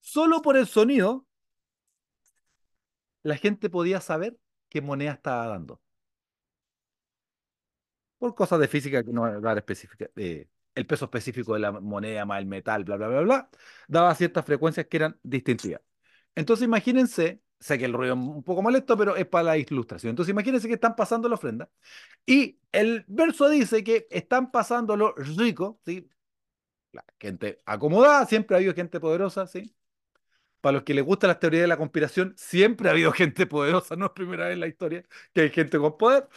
solo 0.00 0.42
por 0.42 0.56
el 0.56 0.66
sonido, 0.66 1.26
la 3.22 3.36
gente 3.36 3.70
podía 3.70 4.00
saber 4.00 4.38
qué 4.68 4.80
moneda 4.82 5.12
estaba 5.12 5.46
dando. 5.46 5.80
Por 8.20 8.36
cosas 8.36 8.60
de 8.60 8.68
física 8.68 9.04
que 9.04 9.12
no 9.12 9.22
voy 9.22 9.30
a 9.32 9.40
dar 9.40 9.58
específica, 9.58 10.08
eh, 10.16 10.48
el 10.76 10.86
peso 10.86 11.06
específico 11.06 11.54
de 11.54 11.60
la 11.60 11.72
moneda 11.72 12.26
más 12.26 12.40
el 12.40 12.46
metal, 12.46 12.84
bla, 12.84 12.96
bla, 12.96 13.08
bla, 13.08 13.22
bla, 13.22 13.50
daba 13.88 14.14
ciertas 14.14 14.46
frecuencias 14.46 14.86
que 14.88 14.98
eran 14.98 15.18
distintivas. 15.22 15.82
Entonces, 16.34 16.66
imagínense, 16.66 17.42
sé 17.60 17.78
que 17.78 17.86
el 17.86 17.94
ruido 17.94 18.14
es 18.14 18.20
un 18.20 18.42
poco 18.44 18.62
molesto, 18.62 18.96
pero 18.96 19.16
es 19.16 19.26
para 19.26 19.44
la 19.44 19.58
ilustración. 19.58 20.10
Entonces, 20.10 20.32
imagínense 20.32 20.68
que 20.68 20.74
están 20.74 20.96
pasando 20.96 21.28
la 21.28 21.36
ofrenda 21.36 21.70
y 22.26 22.60
el 22.72 23.04
verso 23.08 23.48
dice 23.50 23.84
que 23.84 24.08
están 24.10 24.50
pasando 24.52 24.96
los 24.96 25.14
ricos, 25.36 25.76
¿sí? 25.86 26.08
La 26.92 27.04
gente 27.20 27.58
acomodada, 27.66 28.26
siempre 28.26 28.56
ha 28.56 28.58
habido 28.58 28.74
gente 28.74 29.00
poderosa, 29.00 29.46
¿sí? 29.46 29.74
Para 30.60 30.74
los 30.74 30.82
que 30.84 30.94
les 30.94 31.04
gustan 31.04 31.28
las 31.28 31.40
teorías 31.40 31.62
de 31.62 31.68
la 31.68 31.78
conspiración, 31.78 32.34
siempre 32.36 32.88
ha 32.88 32.92
habido 32.92 33.12
gente 33.14 33.46
poderosa, 33.46 33.96
no 33.96 34.06
es 34.06 34.12
primera 34.12 34.46
vez 34.46 34.54
en 34.54 34.60
la 34.60 34.68
historia 34.68 35.04
que 35.34 35.42
hay 35.42 35.50
gente 35.50 35.78
con 35.78 35.96
poder. 35.98 36.28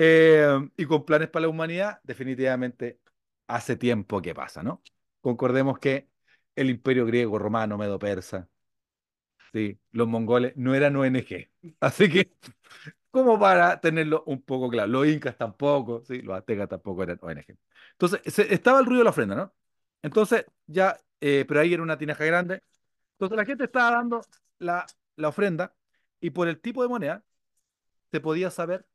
Eh, 0.00 0.70
y 0.76 0.86
con 0.86 1.04
planes 1.04 1.28
para 1.28 1.42
la 1.42 1.48
humanidad, 1.48 1.98
definitivamente 2.04 3.00
hace 3.48 3.76
tiempo 3.76 4.22
que 4.22 4.32
pasa, 4.32 4.62
¿no? 4.62 4.80
Concordemos 5.20 5.80
que 5.80 6.08
el 6.54 6.70
imperio 6.70 7.04
griego, 7.04 7.36
romano, 7.36 7.76
medo-persa, 7.76 8.48
¿sí? 9.52 9.80
los 9.90 10.06
mongoles 10.06 10.52
no 10.56 10.72
eran 10.74 10.94
ONG. 10.94 11.50
Así 11.80 12.08
que, 12.08 12.32
como 13.10 13.40
para 13.40 13.80
tenerlo 13.80 14.22
un 14.26 14.40
poco 14.42 14.70
claro, 14.70 14.88
los 14.88 15.08
incas 15.08 15.36
tampoco, 15.36 16.04
¿sí? 16.04 16.22
los 16.22 16.38
aztecas 16.38 16.68
tampoco 16.68 17.02
eran 17.02 17.18
ONG. 17.20 17.56
Entonces, 17.92 18.20
se, 18.32 18.54
estaba 18.54 18.78
el 18.78 18.86
ruido 18.86 19.00
de 19.00 19.04
la 19.04 19.10
ofrenda, 19.10 19.34
¿no? 19.34 19.54
Entonces, 20.02 20.46
ya, 20.66 20.96
eh, 21.20 21.44
pero 21.48 21.58
ahí 21.60 21.74
era 21.74 21.82
una 21.82 21.98
tinaja 21.98 22.24
grande. 22.24 22.62
Entonces, 23.14 23.36
la 23.36 23.44
gente 23.44 23.64
estaba 23.64 23.90
dando 23.96 24.20
la, 24.60 24.86
la 25.16 25.28
ofrenda 25.28 25.74
y 26.20 26.30
por 26.30 26.46
el 26.46 26.60
tipo 26.60 26.82
de 26.82 26.88
moneda 26.88 27.24
se 28.12 28.20
podía 28.20 28.50
saber 28.50 28.86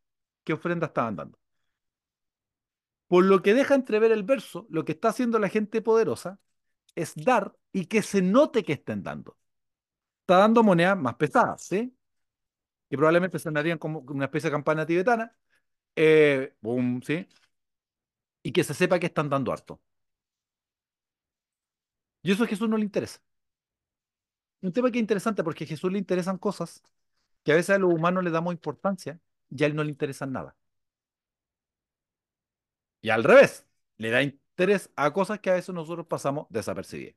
qué 0.43 0.53
ofrenda 0.53 0.87
estaban 0.87 1.15
dando. 1.15 1.39
Por 3.07 3.25
lo 3.25 3.41
que 3.41 3.53
deja 3.53 3.75
entrever 3.75 4.11
el 4.11 4.23
verso, 4.23 4.65
lo 4.69 4.85
que 4.85 4.93
está 4.93 5.09
haciendo 5.09 5.39
la 5.39 5.49
gente 5.49 5.81
poderosa 5.81 6.39
es 6.95 7.13
dar 7.15 7.55
y 7.71 7.85
que 7.87 8.01
se 8.01 8.21
note 8.21 8.63
que 8.63 8.73
estén 8.73 9.03
dando. 9.03 9.37
Está 10.21 10.37
dando 10.39 10.63
monedas 10.63 10.97
más 10.97 11.15
pesadas, 11.15 11.63
¿sí? 11.63 11.95
Que 12.89 12.97
probablemente 12.97 13.39
sonarían 13.39 13.77
como 13.79 13.99
una 14.01 14.25
especie 14.25 14.49
de 14.49 14.53
campana 14.55 14.85
tibetana. 14.85 15.35
Eh, 15.95 16.55
boom, 16.61 17.01
¿sí? 17.03 17.27
Y 18.43 18.51
que 18.51 18.63
se 18.63 18.73
sepa 18.73 18.99
que 18.99 19.07
están 19.07 19.29
dando 19.29 19.51
harto. 19.51 19.81
Y 22.23 22.31
eso 22.31 22.43
a 22.43 22.47
Jesús 22.47 22.69
no 22.69 22.77
le 22.77 22.83
interesa. 22.85 23.21
Un 24.61 24.71
tema 24.73 24.89
que 24.91 24.97
es 24.97 25.01
interesante 25.01 25.43
porque 25.43 25.65
a 25.65 25.67
Jesús 25.67 25.91
le 25.91 25.99
interesan 25.99 26.37
cosas 26.37 26.81
que 27.43 27.51
a 27.53 27.55
veces 27.55 27.71
a 27.75 27.79
los 27.79 27.93
humanos 27.93 28.23
le 28.23 28.31
damos 28.31 28.53
importancia 28.53 29.19
y 29.55 29.63
a 29.63 29.67
él 29.67 29.75
no 29.75 29.83
le 29.83 29.89
interesan 29.91 30.31
nada. 30.33 30.55
Y 33.01 33.09
al 33.09 33.23
revés, 33.23 33.65
le 33.97 34.09
da 34.09 34.21
interés 34.23 34.89
a 34.95 35.11
cosas 35.13 35.39
que 35.39 35.49
a 35.49 35.53
veces 35.55 35.73
nosotros 35.75 36.07
pasamos 36.07 36.47
desapercibidas. 36.49 37.15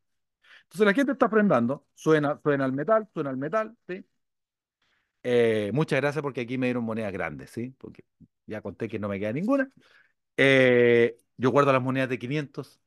Entonces 0.64 0.86
la 0.86 0.94
gente 0.94 1.12
está 1.12 1.26
aprendiendo, 1.26 1.86
suena, 1.94 2.40
suena 2.42 2.66
el 2.66 2.72
metal, 2.74 3.08
suena 3.14 3.30
el 3.30 3.38
metal, 3.38 3.76
¿sí? 3.88 4.04
Eh, 5.22 5.70
muchas 5.74 6.00
gracias 6.00 6.22
porque 6.22 6.42
aquí 6.42 6.56
me 6.58 6.66
dieron 6.66 6.84
monedas 6.84 7.12
grandes, 7.12 7.50
¿sí? 7.50 7.74
Porque 7.78 8.04
ya 8.46 8.60
conté 8.62 8.88
que 8.88 8.98
no 8.98 9.08
me 9.08 9.18
queda 9.18 9.32
ninguna. 9.32 9.70
Eh, 10.36 11.16
yo 11.38 11.50
guardo 11.50 11.72
las 11.72 11.82
monedas 11.82 12.08
de 12.10 12.18
500 12.18 12.80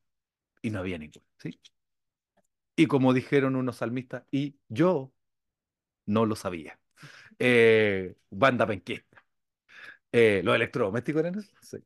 y 0.62 0.72
no 0.72 0.79
había 0.79 0.98
ninguna, 1.00 1.25
¿sí? 1.39 1.60
Y 2.75 2.88
como 2.88 3.13
dijeron 3.13 3.56
unos 3.56 3.77
salmistas, 3.77 4.24
y 4.32 4.56
yo 4.70 5.12
no 6.06 6.25
lo 6.25 6.36
sabía. 6.36 6.79
Eh, 7.39 8.15
banda 8.32 8.68
penquista. 8.68 9.09
Eh, 10.12 10.42
¿los 10.44 10.56
electrodomésticos 10.56 11.20
eran 11.22 11.36
eso? 11.39 11.51
Sí. 11.62 11.78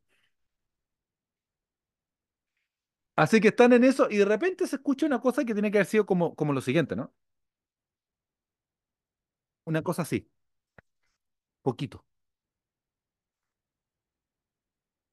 Así 3.16 3.42
que 3.42 3.50
están 3.50 3.74
en 3.74 3.84
eso 3.84 4.08
y 4.10 4.18
de 4.18 4.26
repente 4.26 4.68
se 4.68 4.76
escucha 4.78 5.06
una 5.08 5.20
cosa 5.22 5.44
que 5.46 5.54
tiene 5.54 5.72
que 5.72 5.78
haber 5.80 5.88
sido 5.88 6.06
como, 6.06 6.36
como 6.36 6.54
lo 6.54 6.62
siguiente, 6.62 6.96
¿no? 6.96 7.14
Una 9.66 9.82
cosa 9.84 10.02
así, 10.04 10.30
poquito. 11.62 12.06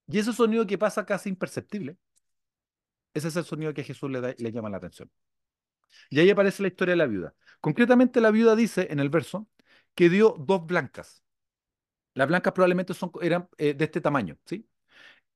Y 0.08 0.18
ese 0.18 0.32
sonido 0.34 0.66
que 0.66 0.76
pasa 0.78 1.06
casi 1.06 1.28
imperceptible, 1.30 1.96
ese 3.14 3.28
es 3.28 3.36
el 3.36 3.44
sonido 3.44 3.72
que 3.74 3.82
a 3.82 3.84
Jesús 3.84 4.10
le, 4.10 4.20
da- 4.20 4.34
le 4.38 4.52
llama 4.52 4.70
la 4.70 4.78
atención. 4.78 5.10
Y 6.10 6.20
ahí 6.20 6.30
aparece 6.30 6.62
la 6.62 6.68
historia 6.68 6.92
de 6.92 6.96
la 6.98 7.06
viuda. 7.06 7.34
Concretamente 7.60 8.20
la 8.20 8.30
viuda 8.30 8.56
dice 8.56 8.88
en 8.90 9.00
el 9.00 9.10
verso 9.10 9.48
que 9.94 10.08
dio 10.08 10.36
dos 10.38 10.66
blancas. 10.66 11.22
Las 12.14 12.28
blancas 12.28 12.52
probablemente 12.52 12.94
son, 12.94 13.12
eran 13.22 13.48
eh, 13.58 13.74
de 13.74 13.84
este 13.84 14.00
tamaño, 14.00 14.38
¿sí? 14.46 14.68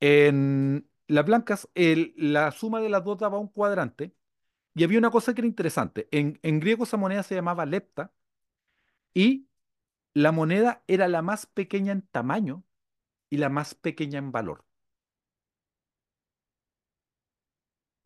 En 0.01 0.89
las 1.09 1.27
blancas, 1.27 1.69
el- 1.75 2.15
la 2.17 2.53
suma 2.53 2.81
de 2.81 2.89
las 2.91 3.05
dos 3.05 3.19
daba 3.19 3.39
un 3.39 3.49
cuadrante 3.49 4.15
y 4.75 4.85
había 4.85 4.99
una 4.99 5.11
cosa 5.11 5.35
que 5.35 5.43
era 5.43 5.49
interesante. 5.49 6.09
En, 6.13 6.39
en 6.43 6.61
griego 6.61 6.85
esa 6.85 6.97
moneda 6.99 7.23
se 7.25 7.35
llamaba 7.37 7.67
lepta 7.67 8.13
y 9.15 9.49
la 10.15 10.33
moneda 10.33 10.85
era 10.89 11.09
la 11.09 11.23
más 11.23 11.47
pequeña 11.47 11.93
en 11.93 12.03
tamaño 12.03 12.65
y 13.31 13.39
la 13.39 13.49
más 13.51 13.75
pequeña 13.77 14.19
en 14.21 14.33
valor. 14.33 14.65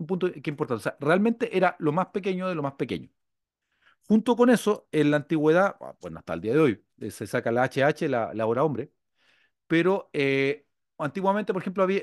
Un 0.00 0.06
punto 0.08 0.26
que 0.42 0.50
importante. 0.50 0.80
O 0.80 0.84
sea, 0.84 0.96
realmente 1.00 1.56
era 1.56 1.76
lo 1.78 1.92
más 1.92 2.08
pequeño 2.08 2.48
de 2.48 2.54
lo 2.54 2.62
más 2.62 2.74
pequeño. 2.74 3.08
Junto 4.08 4.36
con 4.36 4.48
eso, 4.50 4.88
en 4.92 5.10
la 5.10 5.18
antigüedad, 5.18 5.76
ah, 5.80 5.94
bueno, 6.00 6.18
hasta 6.18 6.32
el 6.34 6.40
día 6.40 6.54
de 6.54 6.60
hoy, 6.60 6.84
eh, 7.00 7.10
se 7.10 7.26
saca 7.26 7.52
la 7.52 7.64
HH, 7.64 8.08
la, 8.08 8.32
la 8.34 8.46
hora 8.46 8.64
hombre, 8.64 8.90
pero 9.68 10.10
eh, 10.14 10.66
antiguamente, 10.98 11.52
por 11.54 11.62
ejemplo, 11.62 11.82
había, 11.84 12.02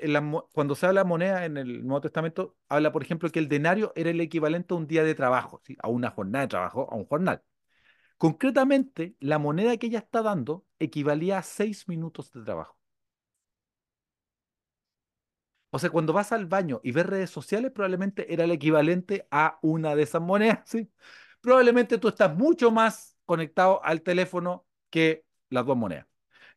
cuando 0.54 0.76
se 0.76 0.86
habla 0.88 1.02
de 1.04 1.10
moneda 1.10 1.46
en 1.46 1.58
el 1.58 1.86
Nuevo 1.86 2.02
Testamento, 2.02 2.58
habla, 2.70 2.92
por 2.92 3.04
ejemplo, 3.04 3.30
que 3.32 3.40
el 3.40 3.50
denario 3.50 3.94
era 3.96 4.12
el 4.12 4.22
equivalente 4.22 4.74
a 4.74 4.78
un 4.78 4.88
día 4.88 5.04
de 5.04 5.16
trabajo. 5.16 5.62
A 5.82 5.90
una 5.90 6.12
jornada 6.12 6.44
de 6.46 6.50
trabajo, 6.50 6.90
a 6.92 6.96
un 6.96 7.06
jornal. 7.08 7.44
Concretamente, 8.18 9.16
la 9.22 9.40
moneda 9.40 9.78
que 9.78 9.88
ella 9.88 10.00
está 10.00 10.22
dando 10.24 10.66
equivalía 10.80 11.40
a 11.40 11.44
seis 11.44 11.88
minutos 11.90 12.32
de 12.34 12.44
trabajo. 12.44 12.78
O 15.72 15.80
sea, 15.80 15.90
cuando 15.90 16.14
vas 16.14 16.32
al 16.32 16.46
baño 16.46 16.80
y 16.84 16.92
ves 16.92 17.06
redes 17.06 17.30
sociales, 17.30 17.72
probablemente 17.72 18.32
era 18.34 18.46
el 18.46 18.52
equivalente 18.52 19.28
a 19.32 19.60
una 19.62 19.96
de 19.96 20.04
esas 20.04 20.22
monedas, 20.22 20.62
¿sí? 20.66 20.90
Probablemente 21.46 22.00
tú 22.00 22.08
estás 22.08 22.36
mucho 22.36 22.72
más 22.72 23.16
conectado 23.24 23.80
al 23.84 24.02
teléfono 24.02 24.66
que 24.90 25.24
las 25.50 25.64
dos 25.64 25.78
monedas. 25.78 26.08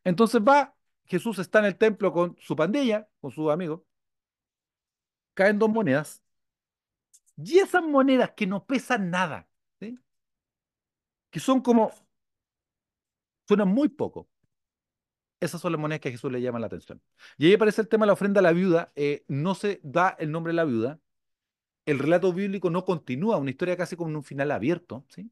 Entonces 0.02 0.40
va, 0.40 0.74
Jesús 1.04 1.38
está 1.38 1.58
en 1.58 1.66
el 1.66 1.76
templo 1.76 2.10
con 2.10 2.36
su 2.40 2.56
pandilla, 2.56 3.06
con 3.20 3.30
sus 3.30 3.50
amigos, 3.50 3.82
caen 5.34 5.58
dos 5.58 5.68
monedas, 5.68 6.22
y 7.36 7.58
esas 7.58 7.82
monedas 7.82 8.32
que 8.34 8.46
no 8.46 8.64
pesan 8.64 9.10
nada, 9.10 9.46
¿sí? 9.78 9.98
Que 11.28 11.38
son 11.38 11.60
como, 11.60 11.92
suenan 13.46 13.68
muy 13.68 13.90
poco, 13.90 14.26
esas 15.38 15.60
son 15.60 15.72
las 15.72 15.80
monedas 15.82 16.00
que 16.00 16.08
a 16.08 16.12
Jesús 16.12 16.32
le 16.32 16.40
llaman 16.40 16.62
la 16.62 16.68
atención. 16.68 17.02
Y 17.36 17.46
ahí 17.46 17.52
aparece 17.52 17.82
el 17.82 17.88
tema 17.88 18.04
de 18.04 18.08
la 18.08 18.12
ofrenda 18.14 18.40
a 18.40 18.42
la 18.42 18.52
viuda, 18.52 18.90
eh, 18.96 19.26
no 19.28 19.54
se 19.54 19.80
da 19.82 20.16
el 20.18 20.32
nombre 20.32 20.52
de 20.52 20.56
la 20.56 20.64
viuda, 20.64 20.98
el 21.88 21.98
relato 21.98 22.34
bíblico 22.34 22.68
no 22.68 22.84
continúa, 22.84 23.38
una 23.38 23.50
historia 23.50 23.74
casi 23.76 23.96
con 23.96 24.14
un 24.14 24.22
final 24.22 24.50
abierto, 24.50 25.06
¿sí? 25.08 25.30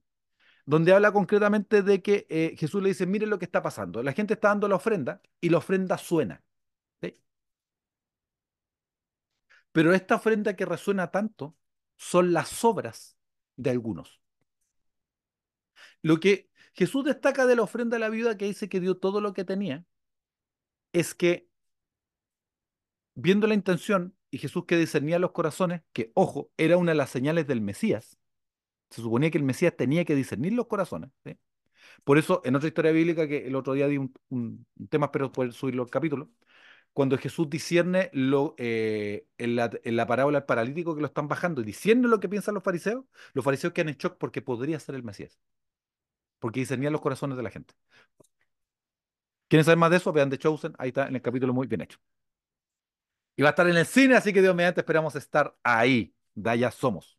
Donde 0.64 0.92
habla 0.94 1.12
concretamente 1.12 1.82
de 1.82 2.02
que 2.02 2.26
eh, 2.30 2.56
Jesús 2.58 2.82
le 2.82 2.88
dice, 2.88 3.06
miren 3.06 3.30
lo 3.30 3.38
que 3.38 3.44
está 3.44 3.62
pasando, 3.62 4.02
la 4.02 4.14
gente 4.14 4.34
está 4.34 4.48
dando 4.48 4.66
la 4.66 4.76
ofrenda 4.76 5.20
y 5.38 5.50
la 5.50 5.58
ofrenda 5.58 5.98
suena. 5.98 6.42
Pero 9.72 9.92
esta 9.92 10.14
ofrenda 10.14 10.56
que 10.56 10.64
resuena 10.64 11.10
tanto 11.10 11.54
son 11.96 12.32
las 12.32 12.64
obras 12.64 13.18
de 13.56 13.68
algunos. 13.68 14.22
Lo 16.00 16.18
que 16.20 16.48
Jesús 16.72 17.04
destaca 17.04 17.44
de 17.44 17.56
la 17.56 17.62
ofrenda 17.62 17.96
de 17.96 18.00
la 18.00 18.08
viuda 18.08 18.38
que 18.38 18.46
dice 18.46 18.70
que 18.70 18.80
dio 18.80 18.96
todo 18.96 19.20
lo 19.20 19.34
que 19.34 19.44
tenía, 19.44 19.84
es 20.94 21.14
que 21.14 21.50
viendo 23.14 23.46
la 23.46 23.52
intención 23.52 24.15
y 24.30 24.38
Jesús 24.38 24.64
que 24.66 24.76
discernía 24.76 25.18
los 25.18 25.32
corazones, 25.32 25.82
que 25.92 26.12
ojo, 26.14 26.50
era 26.56 26.76
una 26.76 26.92
de 26.92 26.96
las 26.98 27.10
señales 27.10 27.46
del 27.46 27.60
Mesías, 27.60 28.18
Se 28.90 29.02
suponía 29.02 29.30
que 29.30 29.38
el 29.38 29.44
Mesías 29.44 29.76
tenía 29.76 30.04
que 30.04 30.14
discernir 30.14 30.52
los 30.54 30.66
corazones. 30.68 31.10
Por 32.04 32.18
eso, 32.18 32.42
en 32.44 32.56
otra 32.56 32.68
historia 32.68 32.92
bíblica 32.92 33.26
que 33.28 33.46
el 33.46 33.56
otro 33.56 33.74
día 33.74 33.88
di 33.88 33.98
un, 33.98 34.66
tema, 34.90 35.06
espero 35.06 35.32
poder 35.32 35.52
subirlo 35.52 35.82
al 35.82 35.90
capítulo, 35.90 36.30
cuando 36.92 37.18
Jesús 37.18 37.50
discierne 37.50 38.10
lo, 38.12 38.54
eh, 38.58 39.26
en, 39.38 39.56
la, 39.56 40.06
parábola 40.06 40.40
del 40.40 40.46
paralítico 40.46 40.94
que 40.94 41.00
lo 41.02 41.08
están 41.08 41.28
bajando 41.28 41.60
y 41.62 41.64
discierne 41.64 42.08
lo 42.08 42.20
que 42.20 42.28
piensan 42.28 42.54
los 42.54 42.64
fariseos, 42.64 43.04
los 43.34 43.44
fariseos 43.44 43.72
quedan 43.72 43.90
en 43.90 43.96
shock 43.96 44.18
porque 44.18 44.42
podría 44.42 44.80
ser 44.80 44.94
el 44.94 45.02
Mesías. 45.04 45.38
Porque 46.38 46.60
discernía 46.60 46.90
los 46.90 47.00
corazones 47.02 47.36
de 47.36 47.42
la 47.42 47.50
gente. 47.50 47.74
¿Quieren 49.48 49.64
saber 49.64 49.78
más 49.78 49.90
de 49.90 49.96
eso? 49.98 50.12
Vean 50.12 50.30
The 50.30 50.38
Chosen, 50.38 50.74
ahí 50.78 50.88
está 50.88 51.08
en 51.08 51.16
el 51.16 51.22
capítulo 51.22 51.52
muy 51.54 51.66
bien 51.66 51.80
hecho. 51.82 51.98
Y 53.36 53.42
va 53.42 53.48
a 53.48 53.50
estar 53.50 53.68
en 53.68 53.76
el 53.76 53.86
cine, 53.86 54.16
así 54.16 54.32
que 54.32 54.42
Dios 54.42 54.54
mediante 54.54 54.80
esperamos 54.80 55.14
estar 55.14 55.56
ahí. 55.62 56.14
De 56.34 56.50
allá 56.50 56.70
somos. 56.70 57.18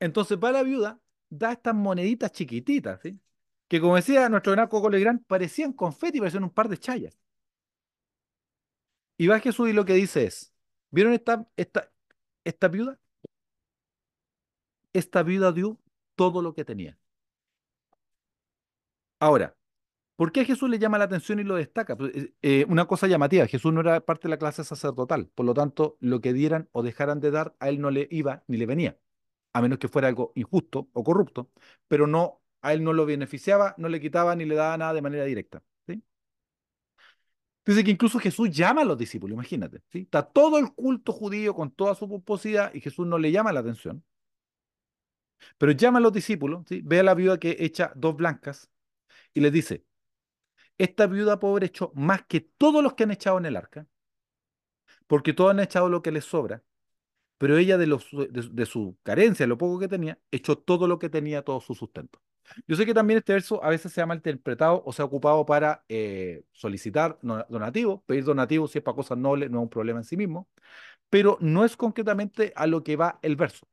Entonces, 0.00 0.38
para 0.38 0.58
la 0.58 0.62
viuda, 0.62 1.00
da 1.28 1.52
estas 1.52 1.74
moneditas 1.74 2.32
chiquititas, 2.32 3.00
¿sí? 3.02 3.20
Que 3.68 3.80
como 3.80 3.96
decía 3.96 4.28
nuestro 4.28 4.52
gran 4.52 4.68
Coco 4.68 4.88
Legrand, 4.90 5.24
parecían 5.26 5.72
confeti, 5.72 6.18
parecían 6.20 6.44
un 6.44 6.50
par 6.50 6.68
de 6.68 6.78
chayas. 6.78 7.18
Y 9.16 9.26
va 9.26 9.40
Jesús 9.40 9.68
y 9.68 9.72
lo 9.72 9.84
que 9.84 9.94
dice 9.94 10.24
es, 10.26 10.52
¿vieron 10.90 11.12
esta, 11.12 11.46
esta, 11.56 11.90
esta 12.44 12.68
viuda? 12.68 12.98
Esta 14.92 15.22
viuda 15.22 15.50
dio 15.52 15.78
todo 16.14 16.42
lo 16.42 16.52
que 16.54 16.64
tenía. 16.66 16.98
Ahora, 19.20 19.56
¿por 20.18 20.32
qué 20.32 20.40
a 20.40 20.44
Jesús 20.44 20.68
le 20.68 20.80
llama 20.80 20.98
la 20.98 21.04
atención 21.04 21.38
y 21.38 21.44
lo 21.44 21.54
destaca? 21.54 21.96
Eh, 22.42 22.66
una 22.68 22.86
cosa 22.86 23.06
llamativa, 23.06 23.46
Jesús 23.46 23.72
no 23.72 23.80
era 23.82 24.00
parte 24.00 24.24
de 24.24 24.30
la 24.30 24.38
clase 24.38 24.64
sacerdotal, 24.64 25.28
por 25.28 25.46
lo 25.46 25.54
tanto, 25.54 25.96
lo 26.00 26.20
que 26.20 26.32
dieran 26.32 26.68
o 26.72 26.82
dejaran 26.82 27.20
de 27.20 27.30
dar, 27.30 27.54
a 27.60 27.68
él 27.68 27.80
no 27.80 27.90
le 27.92 28.08
iba 28.10 28.42
ni 28.48 28.56
le 28.56 28.66
venía, 28.66 28.98
a 29.52 29.62
menos 29.62 29.78
que 29.78 29.86
fuera 29.88 30.08
algo 30.08 30.32
injusto 30.34 30.88
o 30.92 31.04
corrupto, 31.04 31.50
pero 31.86 32.08
no, 32.08 32.42
a 32.62 32.72
él 32.72 32.82
no 32.82 32.92
lo 32.92 33.06
beneficiaba, 33.06 33.76
no 33.78 33.88
le 33.88 34.00
quitaba 34.00 34.34
ni 34.34 34.44
le 34.44 34.56
daba 34.56 34.76
nada 34.76 34.92
de 34.92 35.02
manera 35.02 35.24
directa. 35.24 35.62
Dice 37.64 37.84
que 37.84 37.90
incluso 37.90 38.18
Jesús 38.18 38.50
llama 38.50 38.80
a 38.80 38.84
los 38.84 38.96
discípulos, 38.96 39.34
imagínate. 39.34 39.82
Está 39.92 40.22
todo 40.22 40.58
el 40.58 40.72
culto 40.72 41.12
judío 41.12 41.54
con 41.54 41.70
toda 41.70 41.94
su 41.94 42.08
pomposidad 42.08 42.72
y 42.74 42.80
Jesús 42.80 43.06
no 43.06 43.18
le 43.18 43.30
llama 43.30 43.52
la 43.52 43.60
atención. 43.60 44.02
Pero 45.58 45.72
llama 45.72 45.98
a 45.98 46.02
los 46.02 46.12
discípulos, 46.12 46.64
ve 46.70 47.00
a 47.00 47.02
la 47.02 47.14
viuda 47.14 47.38
que 47.38 47.56
echa 47.60 47.92
dos 47.94 48.16
blancas 48.16 48.70
y 49.34 49.40
les 49.40 49.52
dice, 49.52 49.84
esta 50.78 51.06
viuda 51.06 51.40
pobre 51.40 51.66
echó 51.66 51.92
más 51.94 52.22
que 52.26 52.40
todos 52.40 52.82
los 52.82 52.94
que 52.94 53.04
han 53.04 53.10
echado 53.10 53.38
en 53.38 53.46
el 53.46 53.56
arca, 53.56 53.86
porque 55.06 55.32
todos 55.32 55.50
han 55.50 55.60
echado 55.60 55.88
lo 55.88 56.02
que 56.02 56.12
les 56.12 56.24
sobra, 56.24 56.62
pero 57.38 57.58
ella 57.58 57.78
de, 57.78 57.86
los, 57.86 58.08
de, 58.12 58.48
de 58.52 58.66
su 58.66 58.98
carencia, 59.02 59.46
lo 59.46 59.58
poco 59.58 59.78
que 59.78 59.88
tenía, 59.88 60.18
echó 60.30 60.58
todo 60.58 60.88
lo 60.88 60.98
que 60.98 61.08
tenía, 61.10 61.42
todo 61.42 61.60
su 61.60 61.74
sustento. 61.74 62.20
Yo 62.66 62.76
sé 62.76 62.86
que 62.86 62.94
también 62.94 63.18
este 63.18 63.32
verso 63.34 63.62
a 63.62 63.70
veces 63.70 63.92
se 63.92 64.00
ha 64.00 64.06
malinterpretado 64.06 64.82
o 64.84 64.92
se 64.92 65.02
ha 65.02 65.04
ocupado 65.04 65.44
para 65.46 65.84
eh, 65.88 66.44
solicitar 66.52 67.18
donativos, 67.22 68.02
pedir 68.06 68.24
donativos 68.24 68.72
si 68.72 68.78
es 68.78 68.84
para 68.84 68.96
cosas 68.96 69.18
nobles, 69.18 69.50
no 69.50 69.58
es 69.58 69.62
un 69.64 69.70
problema 69.70 70.00
en 70.00 70.04
sí 70.04 70.16
mismo, 70.16 70.48
pero 71.10 71.38
no 71.40 71.64
es 71.64 71.76
concretamente 71.76 72.52
a 72.56 72.66
lo 72.66 72.82
que 72.84 72.96
va 72.96 73.18
el 73.22 73.36
verso. 73.36 73.68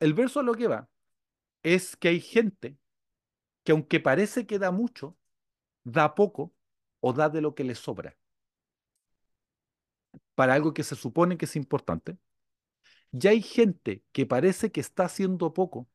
El 0.00 0.14
verso 0.14 0.40
a 0.40 0.42
lo 0.42 0.54
que 0.54 0.68
va 0.68 0.88
es 1.62 1.96
que 1.96 2.08
hay 2.08 2.20
gente 2.20 2.78
que 3.64 3.72
aunque 3.72 4.00
parece 4.00 4.46
que 4.46 4.58
da 4.58 4.70
mucho, 4.70 5.16
da 5.94 6.14
poco 6.14 6.52
o 7.00 7.12
da 7.12 7.28
de 7.28 7.40
lo 7.40 7.54
que 7.54 7.64
le 7.64 7.74
sobra 7.74 8.16
para 10.34 10.54
algo 10.54 10.74
que 10.74 10.84
se 10.84 10.96
supone 10.96 11.36
que 11.38 11.46
es 11.46 11.56
importante. 11.56 12.18
Y 13.12 13.26
hay 13.28 13.42
gente 13.42 14.02
que 14.12 14.26
parece 14.26 14.70
que 14.72 14.80
está 14.80 15.06
haciendo 15.06 15.54
poco, 15.54 15.88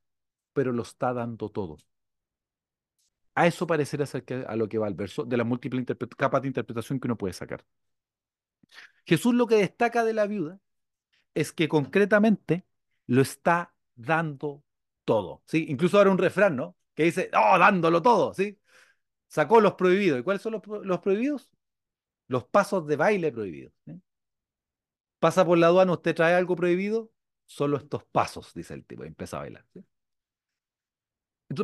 pero 0.54 0.72
lo 0.74 0.84
está 0.84 1.14
dando 1.14 1.50
todo. 1.50 1.78
A 3.36 3.48
eso 3.48 3.66
parecerá 3.68 4.06
ser 4.06 4.24
a 4.48 4.56
lo 4.56 4.68
que 4.68 4.78
va 4.78 4.88
el 4.88 4.94
verso, 4.94 5.24
de 5.24 5.38
las 5.38 5.48
múltiples 5.48 5.86
capas 6.18 6.42
de 6.42 6.48
interpretación 6.50 7.00
que 7.00 7.08
uno 7.08 7.18
puede 7.18 7.34
sacar. 7.34 7.66
Jesús 9.06 9.34
lo 9.34 9.48
que 9.48 9.56
destaca 9.56 10.04
de 10.04 10.14
la 10.14 10.28
viuda 10.28 10.60
es 11.34 11.52
que 11.54 11.68
concretamente 11.68 12.66
lo 13.08 13.22
está 13.22 13.74
dando 13.96 14.64
todo. 15.06 15.44
¿sí? 15.46 15.66
Incluso 15.70 15.98
ahora 15.98 16.12
un 16.12 16.18
refrán, 16.18 16.56
¿no? 16.56 16.78
Que 16.94 17.04
dice, 17.04 17.30
oh, 17.34 17.58
dándolo 17.58 18.02
todo, 18.02 18.34
¿sí? 18.34 18.60
Sacó 19.32 19.62
los 19.62 19.76
prohibidos. 19.76 20.20
¿Y 20.20 20.24
cuáles 20.24 20.42
son 20.42 20.52
los, 20.52 21.00
prohibidos? 21.00 21.50
Los 22.28 22.44
pasos 22.44 22.86
de 22.86 22.98
baile 22.98 23.32
prohibidos. 23.32 23.74
Pasa 25.20 25.46
por 25.46 25.58
la 25.58 25.68
aduana, 25.68 25.94
usted 25.94 26.14
trae 26.14 26.36
algo 26.36 26.58
prohibido, 26.58 27.10
solo 27.46 27.78
estos 27.78 28.04
pasos, 28.04 28.54
dice 28.54 28.74
el 28.74 28.84
tipo, 28.84 29.06
y 29.06 29.08
empieza 29.08 29.38
a 29.38 29.42
bailar. 29.42 29.66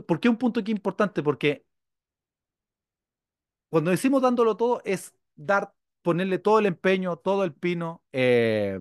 ¿por 0.05 0.19
qué 0.21 0.29
un 0.29 0.37
punto 0.37 0.61
aquí 0.61 0.71
importante? 0.71 1.21
Porque 1.21 1.65
cuando 3.69 3.91
decimos 3.91 4.21
dándolo 4.21 4.55
todo 4.55 4.81
es 4.85 5.13
dar, 5.35 5.73
ponerle 6.03 6.39
todo 6.39 6.59
el 6.59 6.67
empeño, 6.67 7.17
todo 7.17 7.43
el 7.43 7.53
pino. 7.53 8.01
Eh, 8.13 8.79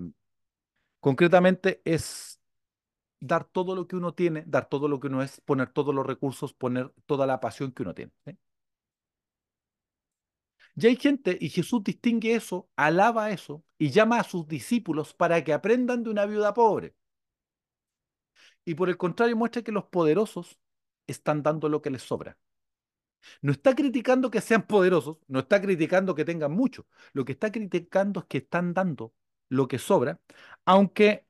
concretamente 1.01 1.83
es 1.85 2.40
dar 3.18 3.44
todo 3.46 3.75
lo 3.75 3.88
que 3.88 3.96
uno 3.96 4.14
tiene, 4.14 4.44
dar 4.46 4.68
todo 4.68 4.87
lo 4.87 5.01
que 5.01 5.09
uno 5.09 5.22
es, 5.22 5.40
poner 5.40 5.70
todos 5.70 5.92
los 5.92 6.07
recursos, 6.07 6.55
poner 6.55 6.92
toda 7.07 7.27
la 7.27 7.40
pasión 7.40 7.72
que 7.72 7.83
uno 7.83 7.92
tiene. 7.92 8.12
¿sí? 8.25 8.38
Y 10.76 10.86
hay 10.86 10.96
gente, 10.96 11.36
y 11.40 11.48
Jesús 11.50 11.82
distingue 11.84 12.34
eso, 12.34 12.68
alaba 12.76 13.30
eso, 13.30 13.64
y 13.78 13.90
llama 13.90 14.20
a 14.20 14.24
sus 14.24 14.46
discípulos 14.46 15.14
para 15.14 15.42
que 15.44 15.52
aprendan 15.52 16.02
de 16.02 16.10
una 16.10 16.26
viuda 16.26 16.54
pobre. 16.54 16.94
Y 18.64 18.74
por 18.74 18.88
el 18.88 18.96
contrario 18.96 19.36
muestra 19.36 19.62
que 19.62 19.72
los 19.72 19.84
poderosos 19.86 20.58
están 21.06 21.42
dando 21.42 21.68
lo 21.68 21.80
que 21.82 21.90
les 21.90 22.02
sobra. 22.02 22.36
No 23.42 23.52
está 23.52 23.74
criticando 23.74 24.30
que 24.30 24.40
sean 24.40 24.66
poderosos, 24.66 25.18
no 25.28 25.40
está 25.40 25.60
criticando 25.60 26.14
que 26.14 26.24
tengan 26.24 26.52
mucho. 26.52 26.86
Lo 27.12 27.24
que 27.24 27.32
está 27.32 27.50
criticando 27.52 28.20
es 28.20 28.26
que 28.26 28.38
están 28.38 28.74
dando 28.74 29.14
lo 29.48 29.68
que 29.68 29.78
sobra, 29.78 30.20
aunque 30.64 31.26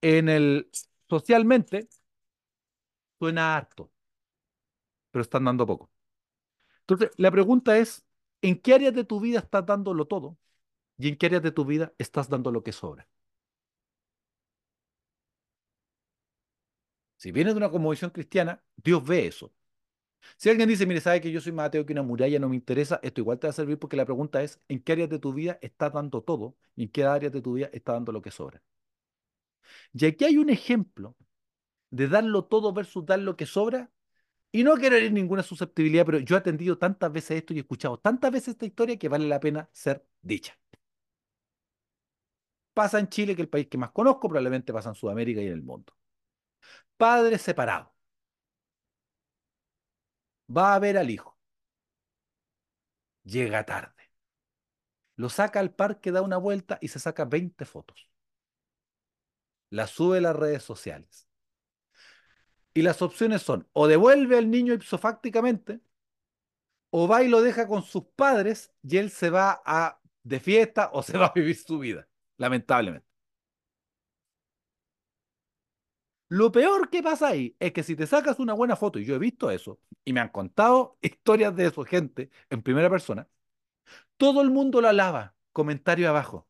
en 0.00 0.28
el 0.28 0.70
socialmente 1.08 1.88
suena 3.18 3.56
harto, 3.56 3.90
pero 5.10 5.22
están 5.22 5.44
dando 5.44 5.66
poco. 5.66 5.90
Entonces, 6.82 7.10
la 7.16 7.30
pregunta 7.30 7.78
es, 7.78 8.04
¿en 8.42 8.60
qué 8.60 8.74
áreas 8.74 8.94
de 8.94 9.04
tu 9.04 9.20
vida 9.20 9.40
estás 9.40 9.66
dándolo 9.66 10.06
todo? 10.06 10.38
¿Y 10.98 11.08
en 11.08 11.16
qué 11.18 11.26
áreas 11.26 11.42
de 11.44 11.52
tu 11.52 11.64
vida 11.66 11.94
estás 11.98 12.28
dando 12.30 12.52
lo 12.52 12.62
que 12.64 12.72
sobra? 12.72 13.08
Si 17.16 17.30
vienes 17.32 17.54
de 17.54 17.58
una 17.58 17.70
conmovisión 17.70 18.10
cristiana, 18.10 18.62
Dios 18.76 19.04
ve 19.06 19.26
eso. 19.26 19.52
Si 20.38 20.50
alguien 20.50 20.68
dice, 20.68 20.86
mire, 20.86 21.00
sabe 21.00 21.20
que 21.22 21.32
yo 21.32 21.40
soy 21.42 21.52
más 21.52 21.68
ateo 21.68 21.86
que 21.86 21.92
una 21.94 22.02
muralla, 22.02 22.38
no 22.40 22.48
me 22.50 22.56
interesa, 22.56 23.00
esto 23.02 23.20
igual 23.22 23.38
te 23.40 23.46
va 23.48 23.50
a 23.52 23.54
servir 23.54 23.78
porque 23.78 23.96
la 23.96 24.06
pregunta 24.06 24.42
es, 24.42 24.60
¿en 24.68 24.82
qué 24.82 24.92
áreas 24.92 25.10
de 25.10 25.18
tu 25.20 25.32
vida 25.34 25.58
estás 25.62 25.92
dando 25.94 26.22
todo? 26.22 26.56
¿Y 26.76 26.84
en 26.84 26.90
qué 26.90 27.04
áreas 27.04 27.32
de 27.32 27.42
tu 27.42 27.54
vida 27.54 27.70
estás 27.72 27.94
dando 27.96 28.12
lo 28.12 28.22
que 28.22 28.30
sobra? 28.30 28.62
Y 29.92 30.06
aquí 30.06 30.24
hay 30.24 30.36
un 30.38 30.50
ejemplo 30.50 31.16
de 31.90 32.08
darlo 32.08 32.44
todo 32.46 32.72
versus 32.72 33.06
dar 33.06 33.20
lo 33.20 33.36
que 33.36 33.46
sobra. 33.46 33.90
Y 34.52 34.64
no 34.64 34.74
quiero 34.76 34.96
herir 34.96 35.12
ninguna 35.12 35.42
susceptibilidad, 35.42 36.04
pero 36.04 36.18
yo 36.18 36.34
he 36.36 36.38
atendido 36.38 36.76
tantas 36.78 37.12
veces 37.12 37.38
esto 37.38 37.52
y 37.54 37.58
he 37.58 37.60
escuchado 37.60 37.98
tantas 37.98 38.32
veces 38.32 38.48
esta 38.48 38.66
historia 38.66 38.98
que 38.98 39.08
vale 39.08 39.28
la 39.28 39.40
pena 39.40 39.68
ser 39.72 40.04
dicha. 40.22 40.58
Pasa 42.74 42.98
en 42.98 43.08
Chile, 43.08 43.34
que 43.36 43.42
es 43.42 43.46
el 43.46 43.48
país 43.48 43.68
que 43.68 43.78
más 43.78 43.90
conozco, 43.92 44.28
probablemente 44.28 44.72
pasa 44.72 44.88
en 44.90 44.94
Sudamérica 44.96 45.40
y 45.40 45.46
en 45.46 45.52
el 45.52 45.62
mundo. 45.62 45.92
Padre 46.96 47.38
separado. 47.38 47.92
Va 50.58 50.74
a 50.74 50.78
ver 50.78 50.98
al 50.98 51.08
hijo. 51.10 51.38
Llega 53.24 53.64
tarde. 53.64 54.10
Lo 55.14 55.28
saca 55.28 55.60
al 55.60 55.72
parque, 55.72 56.10
da 56.10 56.20
una 56.22 56.36
vuelta 56.36 56.78
y 56.80 56.88
se 56.88 56.98
saca 56.98 57.24
20 57.24 57.64
fotos. 57.64 58.08
La 59.70 59.88
sube 59.88 60.18
a 60.18 60.20
las 60.20 60.36
redes 60.36 60.62
sociales. 60.62 61.28
Y 62.74 62.82
las 62.82 63.02
opciones 63.02 63.42
son 63.42 63.68
o 63.72 63.86
devuelve 63.88 64.38
al 64.38 64.50
niño 64.50 64.74
ipsofácticamente 64.74 65.80
o 66.90 67.08
va 67.08 67.22
y 67.22 67.28
lo 67.28 67.42
deja 67.42 67.66
con 67.66 67.82
sus 67.82 68.04
padres 68.16 68.72
y 68.82 68.96
él 68.98 69.10
se 69.10 69.30
va 69.30 69.62
a 69.64 70.00
de 70.22 70.40
fiesta 70.40 70.90
o 70.92 71.02
se 71.02 71.18
va 71.18 71.26
a 71.26 71.32
vivir 71.34 71.56
su 71.56 71.78
vida, 71.78 72.08
lamentablemente. 72.36 73.06
Lo 76.28 76.52
peor 76.52 76.90
que 76.90 77.02
pasa 77.02 77.28
ahí 77.28 77.56
es 77.58 77.72
que 77.72 77.82
si 77.82 77.96
te 77.96 78.06
sacas 78.06 78.38
una 78.38 78.54
buena 78.54 78.76
foto, 78.76 78.98
y 78.98 79.04
yo 79.04 79.16
he 79.16 79.18
visto 79.18 79.50
eso, 79.50 79.80
y 80.04 80.12
me 80.12 80.20
han 80.20 80.28
contado 80.28 80.96
historias 81.02 81.54
de 81.56 81.66
eso, 81.66 81.84
gente, 81.84 82.30
en 82.50 82.62
primera 82.62 82.88
persona, 82.90 83.28
todo 84.18 84.42
el 84.42 84.50
mundo 84.50 84.80
lo 84.80 84.88
alaba, 84.88 85.34
comentario 85.52 86.08
abajo. 86.08 86.48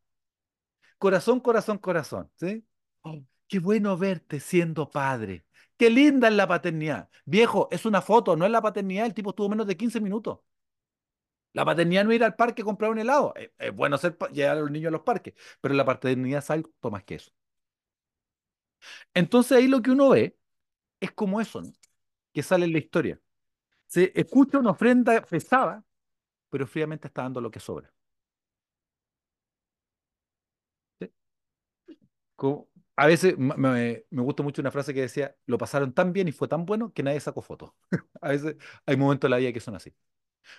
Corazón, 0.98 1.40
corazón, 1.40 1.78
corazón, 1.78 2.30
¿sí? 2.36 2.64
Oh, 3.02 3.22
qué 3.48 3.58
bueno 3.58 3.96
verte 3.96 4.40
siendo 4.40 4.90
padre. 4.90 5.44
Qué 5.80 5.90
linda 5.90 6.28
es 6.28 6.34
la 6.34 6.46
paternidad. 6.46 7.08
Viejo, 7.24 7.66
es 7.72 7.84
una 7.86 8.02
foto, 8.02 8.36
no 8.36 8.44
es 8.44 8.50
la 8.52 8.62
paternidad. 8.62 9.06
El 9.06 9.14
tipo 9.14 9.30
estuvo 9.30 9.48
menos 9.48 9.66
de 9.66 9.76
15 9.76 10.00
minutos. 10.00 10.38
La 11.52 11.64
paternidad 11.64 12.04
no 12.04 12.12
ir 12.12 12.22
al 12.24 12.34
parque 12.36 12.62
a 12.62 12.64
comprar 12.64 12.90
un 12.90 12.98
helado. 12.98 13.32
Es, 13.36 13.50
es 13.58 13.74
bueno 13.74 13.96
hacer, 13.96 14.16
llevar 14.32 14.56
a 14.58 14.60
los 14.60 14.70
niños 14.70 14.88
a 14.88 14.92
los 14.92 15.02
parques, 15.02 15.34
pero 15.60 15.74
la 15.74 15.84
paternidad 15.84 16.38
es 16.40 16.50
algo 16.50 16.70
más 16.90 17.04
que 17.04 17.16
eso. 17.16 17.32
Entonces 19.14 19.52
ahí 19.58 19.68
lo 19.68 19.82
que 19.82 19.90
uno 19.90 20.10
ve 20.10 20.36
Es 21.00 21.12
como 21.12 21.40
eso, 21.42 21.62
¿no? 21.62 21.72
Que 22.34 22.42
sale 22.44 22.66
en 22.66 22.72
la 22.74 22.78
historia. 22.78 23.20
Se 23.86 24.12
escucha 24.16 24.58
una 24.58 24.72
ofrenda 24.72 25.22
pesada, 25.22 25.84
pero 26.50 26.66
fríamente 26.66 27.08
está 27.08 27.22
dando 27.24 27.40
lo 27.42 27.50
que 27.52 27.60
sobra. 27.60 27.92
Como- 32.36 32.68
a 33.00 33.06
veces 33.06 33.38
me, 33.38 34.04
gusta 34.10 34.42
mucho 34.42 34.60
una 34.60 34.70
frase 34.70 34.92
que 34.92 35.00
decía, 35.00 35.34
lo 35.46 35.56
pasaron 35.56 35.94
tan 35.94 36.12
bien 36.12 36.28
y 36.28 36.32
fue 36.32 36.48
tan 36.48 36.66
bueno 36.66 36.92
que 36.92 37.02
nadie 37.02 37.18
sacó 37.18 37.40
fotos. 37.40 37.72
A 38.20 38.28
veces 38.28 38.56
hay 38.84 38.96
momentos 38.98 39.26
en 39.26 39.30
la 39.30 39.38
vida 39.38 39.54
que 39.54 39.60
son 39.60 39.74
así. 39.74 39.94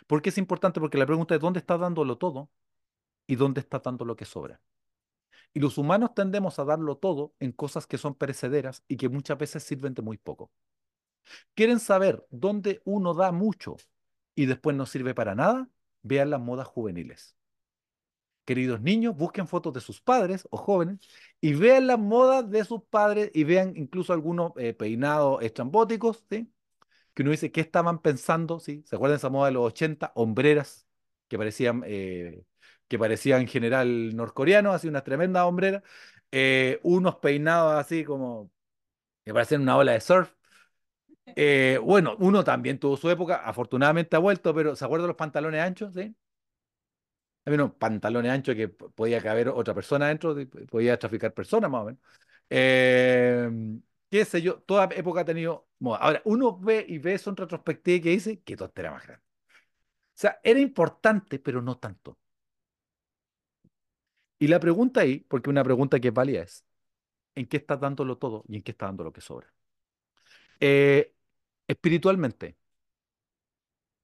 ¿Por 0.07 0.23
qué 0.23 0.29
es 0.29 0.39
importante? 0.39 0.79
Porque 0.79 0.97
la 0.97 1.05
pregunta 1.05 1.35
es 1.35 1.39
dónde 1.39 1.59
está 1.59 1.77
dándolo 1.77 2.17
todo 2.17 2.49
y 3.27 3.35
dónde 3.35 3.61
está 3.61 3.77
dando 3.77 4.05
lo 4.05 4.15
que 4.15 4.25
sobra. 4.25 4.59
Y 5.53 5.59
los 5.59 5.77
humanos 5.77 6.15
tendemos 6.15 6.57
a 6.57 6.65
darlo 6.65 6.97
todo 6.97 7.35
en 7.39 7.51
cosas 7.51 7.85
que 7.85 7.99
son 7.99 8.15
perecederas 8.15 8.83
y 8.87 8.97
que 8.97 9.07
muchas 9.07 9.37
veces 9.37 9.61
sirven 9.61 9.93
de 9.93 10.01
muy 10.01 10.17
poco. 10.17 10.51
¿Quieren 11.53 11.79
saber 11.79 12.25
dónde 12.31 12.81
uno 12.85 13.13
da 13.13 13.31
mucho 13.31 13.77
y 14.33 14.47
después 14.47 14.75
no 14.75 14.87
sirve 14.87 15.13
para 15.13 15.35
nada? 15.35 15.69
Vean 16.01 16.31
las 16.31 16.41
modas 16.41 16.67
juveniles. 16.67 17.35
Queridos 18.45 18.81
niños, 18.81 19.15
busquen 19.15 19.47
fotos 19.47 19.73
de 19.73 19.81
sus 19.81 20.01
padres 20.01 20.47
o 20.51 20.57
jóvenes 20.57 20.99
y 21.39 21.53
vean 21.53 21.87
las 21.87 21.99
modas 21.99 22.49
de 22.49 22.65
sus 22.65 22.83
padres 22.83 23.31
y 23.33 23.43
vean 23.43 23.73
incluso 23.77 24.13
algunos 24.13 24.51
eh, 24.57 24.73
peinados 24.73 25.41
estrambóticos. 25.43 26.23
Que 27.13 27.23
uno 27.23 27.31
dice, 27.31 27.51
¿qué 27.51 27.61
estaban 27.61 27.99
pensando? 28.01 28.59
¿Sí? 28.59 28.83
¿Se 28.85 28.95
acuerdan 28.95 29.17
esa 29.17 29.29
moda 29.29 29.47
de 29.47 29.53
los 29.53 29.63
80? 29.67 30.11
Hombreras, 30.15 30.87
que 31.27 31.37
parecían, 31.37 31.83
eh, 31.85 32.43
que 32.87 32.97
parecían 32.99 33.47
general 33.47 34.15
norcoreano, 34.15 34.71
así 34.71 34.87
unas 34.87 35.03
tremendas 35.03 35.43
hombreras. 35.45 35.83
Eh, 36.31 36.79
unos 36.83 37.17
peinados 37.17 37.73
así 37.75 38.03
como 38.05 38.51
que 39.25 39.33
parecían 39.33 39.61
una 39.63 39.77
ola 39.77 39.93
de 39.93 40.01
surf. 40.01 40.33
Eh, 41.35 41.79
bueno, 41.83 42.15
uno 42.19 42.43
también 42.43 42.77
tuvo 42.79 42.97
su 42.97 43.09
época, 43.09 43.37
afortunadamente 43.37 44.15
ha 44.15 44.19
vuelto, 44.19 44.53
pero 44.53 44.75
¿se 44.75 44.83
acuerdan 44.85 45.07
los 45.07 45.15
pantalones 45.17 45.61
anchos? 45.61 45.93
Había 47.45 47.63
unos 47.63 47.75
pantalones 47.77 48.31
anchos 48.31 48.55
que 48.55 48.67
podía 48.69 49.21
caber 49.21 49.49
otra 49.49 49.73
persona 49.73 50.07
dentro, 50.09 50.33
de- 50.35 50.45
podía 50.47 50.97
traficar 50.99 51.33
personas 51.33 51.69
más 51.71 51.81
o 51.81 51.85
menos. 51.85 52.01
Eh, 52.49 53.49
qué 54.09 54.25
sé 54.25 54.41
yo, 54.41 54.59
toda 54.61 54.89
época 54.95 55.21
ha 55.21 55.25
tenido. 55.25 55.67
Ahora, 55.85 56.21
uno 56.25 56.57
ve 56.59 56.85
y 56.87 56.99
ve 56.99 57.13
eso 57.15 57.29
en 57.31 57.37
retrospectiva 57.37 57.97
y 57.97 58.01
que 58.01 58.09
dice, 58.11 58.41
qué 58.43 58.55
tontera 58.57 58.91
más 58.91 59.03
grande. 59.07 59.23
O 60.15 60.19
sea, 60.21 60.39
era 60.43 60.59
importante, 60.59 61.39
pero 61.39 61.61
no 61.61 61.77
tanto. 61.79 62.19
Y 64.39 64.47
la 64.47 64.59
pregunta 64.59 65.01
ahí, 65.01 65.19
porque 65.29 65.49
una 65.49 65.63
pregunta 65.63 65.99
que 65.99 66.09
es 66.09 66.13
válida 66.13 66.43
es, 66.43 66.65
¿en 67.35 67.47
qué 67.47 67.57
estás 67.57 67.79
dándolo 67.81 68.17
todo 68.19 68.43
y 68.49 68.57
en 68.57 68.63
qué 68.63 68.71
estás 68.73 68.89
dando 68.89 69.03
lo 69.05 69.13
que 69.13 69.21
sobra? 69.21 69.53
Eh, 70.59 71.13
espiritualmente, 71.67 72.57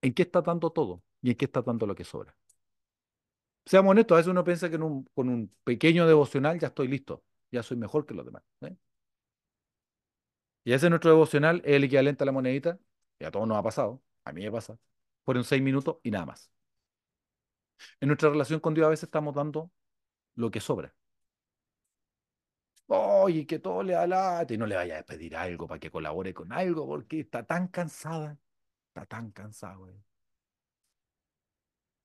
¿en 0.02 0.14
qué 0.14 0.24
estás 0.24 0.44
dando 0.44 0.72
todo 0.72 1.04
y 1.22 1.30
en 1.32 1.36
qué 1.38 1.46
estás 1.46 1.66
dando 1.66 1.86
lo 1.88 1.96
que 1.96 2.04
sobra? 2.04 2.36
Seamos 3.68 3.92
honestos, 3.92 4.16
a 4.16 4.20
veces 4.20 4.32
uno 4.32 4.44
piensa 4.46 4.70
que 4.70 4.78
con 4.80 5.30
un 5.30 5.52
pequeño 5.66 6.08
devocional 6.08 6.58
ya 6.60 6.68
estoy 6.68 6.88
listo, 6.88 7.24
ya 7.52 7.64
soy 7.64 7.76
mejor 7.78 8.06
que 8.06 8.14
los 8.14 8.26
demás. 8.26 8.42
¿eh? 8.62 8.76
Y 10.64 10.74
ese 10.74 10.90
nuestro 10.90 11.12
devocional 11.12 11.62
es 11.66 11.76
el 11.76 11.84
equivalente 11.84 12.24
a 12.24 12.26
la 12.26 12.32
monedita, 12.32 12.80
y 13.20 13.26
a 13.26 13.32
todos 13.32 13.48
nos 13.48 13.58
ha 13.58 13.64
pasado, 13.64 14.02
a 14.24 14.32
mí 14.32 14.44
me 14.44 14.52
pasa, 14.52 14.78
fueron 15.26 15.44
seis 15.44 15.62
minutos 15.62 15.98
y 16.04 16.12
nada 16.12 16.26
más. 16.28 16.52
En 18.00 18.08
nuestra 18.08 18.30
relación 18.30 18.60
con 18.60 18.74
Dios 18.74 18.86
a 18.88 18.90
veces 18.90 19.04
estamos 19.06 19.36
dando 19.36 19.72
lo 20.36 20.52
que 20.52 20.60
sobra. 20.62 20.94
Oye, 22.88 23.46
que 23.46 23.60
todo 23.60 23.84
le 23.84 23.94
da 23.94 24.08
lata 24.08 24.54
y 24.54 24.58
no 24.58 24.66
le 24.66 24.76
vaya 24.76 25.00
a 25.00 25.04
pedir 25.04 25.36
algo 25.36 25.68
para 25.68 25.80
que 25.80 25.92
colabore 25.92 26.34
con 26.34 26.52
algo 26.54 26.86
porque 26.88 27.20
está 27.22 27.46
tan 27.46 27.68
cansada, 27.68 28.38
está 28.90 29.06
tan 29.06 29.32
cansado. 29.32 29.80
güey. 29.80 29.96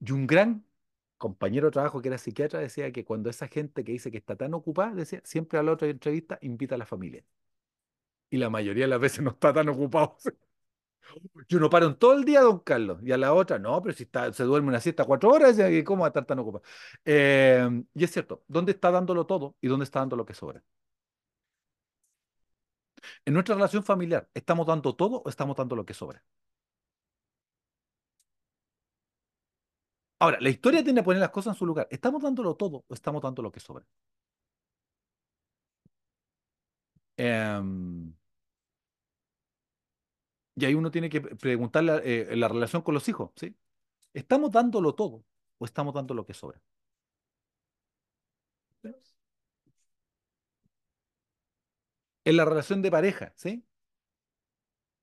Y 0.00 0.12
un 0.12 0.26
gran 0.26 0.64
compañero 1.22 1.68
de 1.68 1.72
trabajo 1.72 2.02
que 2.02 2.08
era 2.08 2.18
psiquiatra 2.18 2.60
decía 2.60 2.90
que 2.92 3.04
cuando 3.04 3.30
esa 3.30 3.46
gente 3.48 3.84
que 3.84 3.92
dice 3.92 4.10
que 4.10 4.18
está 4.18 4.36
tan 4.36 4.54
ocupada, 4.54 4.94
decía, 4.94 5.20
siempre 5.24 5.58
a 5.58 5.62
la 5.62 5.72
otra 5.72 5.88
entrevista 5.88 6.38
invita 6.42 6.74
a 6.74 6.78
la 6.78 6.86
familia. 6.86 7.24
Y 8.30 8.38
la 8.38 8.50
mayoría 8.50 8.84
de 8.84 8.88
las 8.88 9.00
veces 9.00 9.22
no 9.22 9.30
está 9.30 9.52
tan 9.52 9.68
ocupado. 9.68 10.16
Yo 11.48 11.58
no 11.60 11.68
paro 11.70 11.86
en 11.86 11.96
todo 11.96 12.14
el 12.14 12.24
día, 12.24 12.40
don 12.40 12.60
Carlos. 12.60 12.98
Y 13.02 13.12
a 13.12 13.18
la 13.18 13.34
otra, 13.34 13.58
no, 13.58 13.80
pero 13.82 13.94
si 13.94 14.04
está, 14.04 14.32
se 14.32 14.44
duerme 14.44 14.68
una 14.68 14.80
siesta 14.80 15.04
cuatro 15.04 15.30
horas, 15.30 15.58
¿y 15.58 15.84
¿cómo 15.84 16.02
va 16.02 16.08
a 16.08 16.10
estar 16.10 16.24
tan 16.24 16.38
ocupado? 16.38 16.64
Eh, 17.04 17.84
y 17.94 18.04
es 18.04 18.10
cierto, 18.10 18.44
¿dónde 18.48 18.72
está 18.72 18.90
dándolo 18.90 19.26
todo 19.26 19.56
y 19.60 19.68
dónde 19.68 19.84
está 19.84 20.00
dando 20.00 20.16
lo 20.16 20.24
que 20.26 20.34
sobra? 20.34 20.62
En 23.24 23.34
nuestra 23.34 23.54
relación 23.56 23.82
familiar, 23.84 24.28
¿estamos 24.34 24.66
dando 24.66 24.94
todo 24.94 25.22
o 25.24 25.28
estamos 25.28 25.56
dando 25.56 25.74
lo 25.76 25.84
que 25.84 25.94
sobra? 25.94 26.22
Ahora, 30.22 30.38
la 30.40 30.50
historia 30.50 30.84
tiene 30.84 31.00
que 31.00 31.04
poner 31.04 31.20
las 31.20 31.30
cosas 31.30 31.54
en 31.54 31.58
su 31.58 31.66
lugar. 31.66 31.88
¿Estamos 31.90 32.22
dándolo 32.22 32.54
todo 32.54 32.84
o 32.88 32.94
estamos 32.94 33.20
dando 33.22 33.42
lo 33.42 33.50
que 33.50 33.58
sobra? 33.60 33.84
Em, 37.16 38.12
y 40.56 40.64
ahí 40.64 40.74
uno 40.74 40.90
tiene 40.90 41.08
que 41.08 41.20
preguntarle 41.20 41.94
eh, 42.04 42.26
en 42.30 42.40
la 42.40 42.48
relación 42.48 42.82
con 42.82 42.94
los 42.94 43.08
hijos, 43.08 43.30
¿sí? 43.36 43.56
¿Estamos 44.14 44.52
dándolo 44.52 44.94
todo 44.94 45.24
o 45.58 45.64
estamos 45.66 45.94
dando 45.94 46.14
lo 46.14 46.26
que 46.26 46.34
sobra? 46.34 46.60
En 52.24 52.36
la 52.36 52.44
relación 52.44 52.82
de 52.82 52.90
pareja, 52.90 53.32
¿sí? 53.36 53.64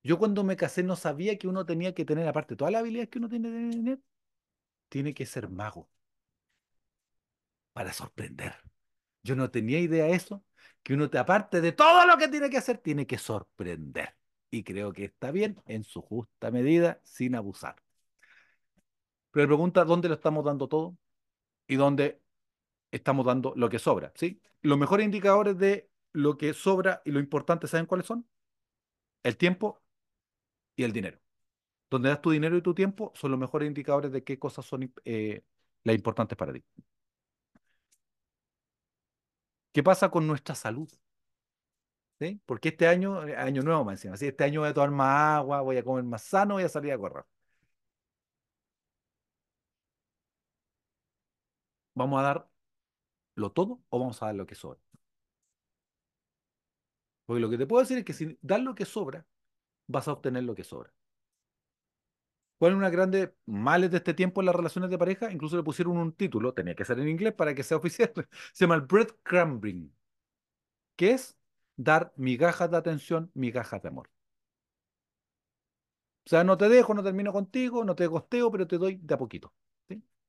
Yo 0.03 0.17
cuando 0.19 0.43
me 0.43 0.55
casé 0.57 0.83
no 0.83 0.95
sabía 0.97 1.37
que 1.37 1.47
uno 1.47 1.65
tenía 1.65 1.93
que 1.93 2.05
tener, 2.05 2.27
aparte 2.27 2.55
todas 2.55 2.71
las 2.71 2.81
habilidades 2.81 3.09
que 3.09 3.19
uno 3.19 3.29
tiene 3.29 3.49
que 3.49 3.77
tener, 3.77 3.99
tiene 4.89 5.13
que 5.13 5.25
ser 5.25 5.49
mago 5.49 5.89
para 7.73 7.93
sorprender. 7.93 8.55
Yo 9.23 9.35
no 9.35 9.51
tenía 9.51 9.79
idea 9.79 10.05
de 10.05 10.15
eso, 10.15 10.43
que 10.83 10.93
uno, 10.93 11.09
te, 11.09 11.17
aparte 11.17 11.61
de 11.61 11.71
todo 11.71 12.05
lo 12.05 12.17
que 12.17 12.27
tiene 12.27 12.49
que 12.49 12.57
hacer, 12.57 12.77
tiene 12.79 13.07
que 13.07 13.17
sorprender. 13.17 14.15
Y 14.51 14.63
creo 14.63 14.93
que 14.93 15.05
está 15.05 15.31
bien 15.31 15.61
en 15.65 15.83
su 15.83 16.01
justa 16.01 16.51
medida, 16.51 16.99
sin 17.03 17.35
abusar. 17.35 17.75
Pero 19.31 19.43
la 19.45 19.47
pregunta, 19.49 19.85
¿dónde 19.85 20.09
lo 20.09 20.15
estamos 20.15 20.43
dando 20.45 20.67
todo? 20.67 20.97
Y 21.67 21.75
dónde 21.75 22.21
estamos 22.91 23.25
dando 23.25 23.53
lo 23.55 23.69
que 23.69 23.79
sobra, 23.79 24.11
¿sí? 24.15 24.41
Los 24.61 24.77
mejores 24.77 25.05
indicadores 25.05 25.57
de 25.57 25.89
lo 26.13 26.37
que 26.37 26.53
sobra 26.53 27.01
y 27.05 27.11
lo 27.11 27.19
importante, 27.19 27.67
¿saben 27.67 27.85
cuáles 27.85 28.07
son? 28.07 28.27
El 29.23 29.37
tiempo 29.37 29.81
y 30.75 30.83
el 30.83 30.93
dinero. 30.93 31.19
Donde 31.89 32.09
das 32.09 32.21
tu 32.21 32.31
dinero 32.31 32.55
y 32.57 32.61
tu 32.61 32.73
tiempo 32.73 33.11
son 33.15 33.31
los 33.31 33.39
mejores 33.39 33.67
indicadores 33.67 34.11
de 34.11 34.23
qué 34.23 34.37
cosas 34.39 34.65
son 34.65 34.93
eh, 35.05 35.43
las 35.83 35.95
importantes 35.95 36.37
para 36.37 36.53
ti. 36.53 36.63
¿Qué 39.71 39.81
pasa 39.83 40.09
con 40.11 40.27
nuestra 40.27 40.53
salud? 40.55 40.89
¿Sí? 42.19 42.41
Porque 42.45 42.69
este 42.69 42.87
año, 42.87 43.25
eh, 43.27 43.35
año 43.37 43.61
nuevo 43.61 43.83
más 43.85 43.93
encima, 43.93 44.17
¿sí? 44.17 44.27
Este 44.27 44.43
año 44.43 44.59
voy 44.61 44.69
a 44.69 44.73
tomar 44.73 44.91
más 44.91 45.37
agua, 45.39 45.61
voy 45.61 45.77
a 45.77 45.83
comer 45.83 46.03
más 46.03 46.21
sano, 46.23 46.55
voy 46.55 46.63
a 46.63 46.69
salir 46.69 46.91
a 46.91 46.97
correr. 46.97 47.23
¿Vamos 51.93 52.19
a 52.19 52.23
dar 52.23 52.49
lo 53.35 53.51
todo 53.51 53.81
o 53.89 53.99
vamos 53.99 54.21
a 54.23 54.27
dar 54.27 54.35
lo 54.35 54.45
que 54.47 54.55
sobra? 54.55 54.79
Porque 57.25 57.39
lo 57.41 57.49
que 57.49 57.57
te 57.57 57.65
puedo 57.67 57.81
decir 57.81 57.97
es 57.99 58.03
que 58.05 58.13
si 58.13 58.37
das 58.41 58.61
lo 58.61 58.75
que 58.75 58.85
sobra, 58.85 59.25
vas 59.87 60.07
a 60.07 60.13
obtener 60.13 60.43
lo 60.43 60.55
que 60.55 60.63
sobra. 60.65 60.93
¿Cuál 62.59 62.73
es 62.73 62.77
una 62.77 62.89
grande 62.91 63.35
males 63.47 63.91
de 63.91 63.97
este 63.97 64.13
tiempo 64.15 64.41
en 64.41 64.47
las 64.47 64.55
relaciones 64.55 64.91
de 64.91 64.97
pareja? 64.99 65.31
Incluso 65.31 65.57
le 65.57 65.63
pusieron 65.63 65.97
un 65.97 66.13
título, 66.13 66.53
tenía 66.53 66.75
que 66.75 66.85
ser 66.85 66.99
en 66.99 67.09
inglés 67.09 67.33
para 67.33 67.55
que 67.55 67.63
sea 67.63 67.77
oficial. 67.79 68.11
Se 68.53 68.65
llama 68.65 68.75
el 68.75 68.81
breadcrumbing, 68.81 69.93
que 70.95 71.11
es 71.11 71.35
dar 71.77 72.13
migajas 72.15 72.69
de 72.71 72.77
atención, 72.77 73.31
migajas 73.33 73.81
de 73.81 73.87
amor. 73.89 74.09
O 76.25 76.29
sea, 76.29 76.43
no 76.43 76.57
te 76.57 76.69
dejo, 76.69 76.93
no 76.93 77.03
termino 77.03 77.33
contigo, 77.33 77.83
no 77.83 77.95
te 77.95 78.07
costeo, 78.09 78.51
pero 78.51 78.67
te 78.67 78.77
doy 78.77 78.97
de 79.01 79.13
a 79.15 79.17
poquito. 79.17 79.53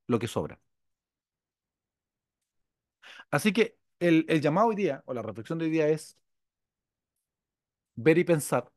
Lo 0.08 0.18
que 0.18 0.28
sobra. 0.28 0.60
Así 3.30 3.52
que 3.52 3.78
el, 4.00 4.24
el 4.28 4.40
llamado 4.40 4.68
hoy 4.68 4.76
día, 4.76 5.02
o 5.06 5.14
la 5.14 5.22
reflexión 5.22 5.58
de 5.58 5.66
hoy 5.66 5.70
día 5.70 5.88
es 5.88 6.16
ver 7.94 8.18
y 8.18 8.24
pensar 8.24 8.70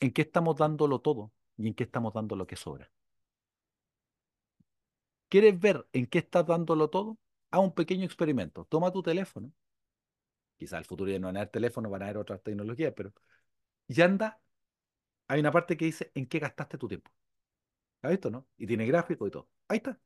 en 0.00 0.12
qué 0.12 0.22
estamos 0.22 0.56
dándolo 0.56 1.00
todo 1.00 1.32
y 1.60 1.68
en 1.68 1.74
qué 1.74 1.84
estamos 1.84 2.14
dando 2.14 2.36
lo 2.36 2.46
que 2.46 2.56
sobra. 2.56 2.90
¿Quieres 5.28 5.58
ver 5.58 5.86
en 5.92 6.06
qué 6.06 6.18
estás 6.18 6.46
dándolo 6.46 6.90
todo? 6.90 7.18
Haz 7.50 7.60
un 7.60 7.74
pequeño 7.74 8.04
experimento. 8.04 8.64
Toma 8.66 8.92
tu 8.92 9.02
teléfono. 9.02 9.52
Quizá 10.56 10.78
el 10.78 10.84
futuro 10.84 11.10
ya 11.10 11.18
no 11.18 11.28
van 11.28 11.36
a 11.36 11.40
haber 11.40 11.50
teléfono, 11.50 11.90
van 11.90 12.02
a 12.02 12.04
haber 12.06 12.18
otras 12.18 12.42
tecnologías, 12.42 12.92
pero 12.94 13.12
y 13.88 14.00
anda, 14.02 14.40
hay 15.28 15.40
una 15.40 15.52
parte 15.52 15.76
que 15.76 15.86
dice 15.86 16.12
en 16.14 16.26
qué 16.26 16.38
gastaste 16.40 16.78
tu 16.78 16.88
tiempo. 16.88 17.10
¿Has 18.02 18.12
visto, 18.12 18.30
no? 18.30 18.48
Y 18.58 18.66
tiene 18.66 18.86
gráfico 18.86 19.26
y 19.28 19.30
todo. 19.32 19.48
Ahí 19.68 19.78
está. 19.78 19.98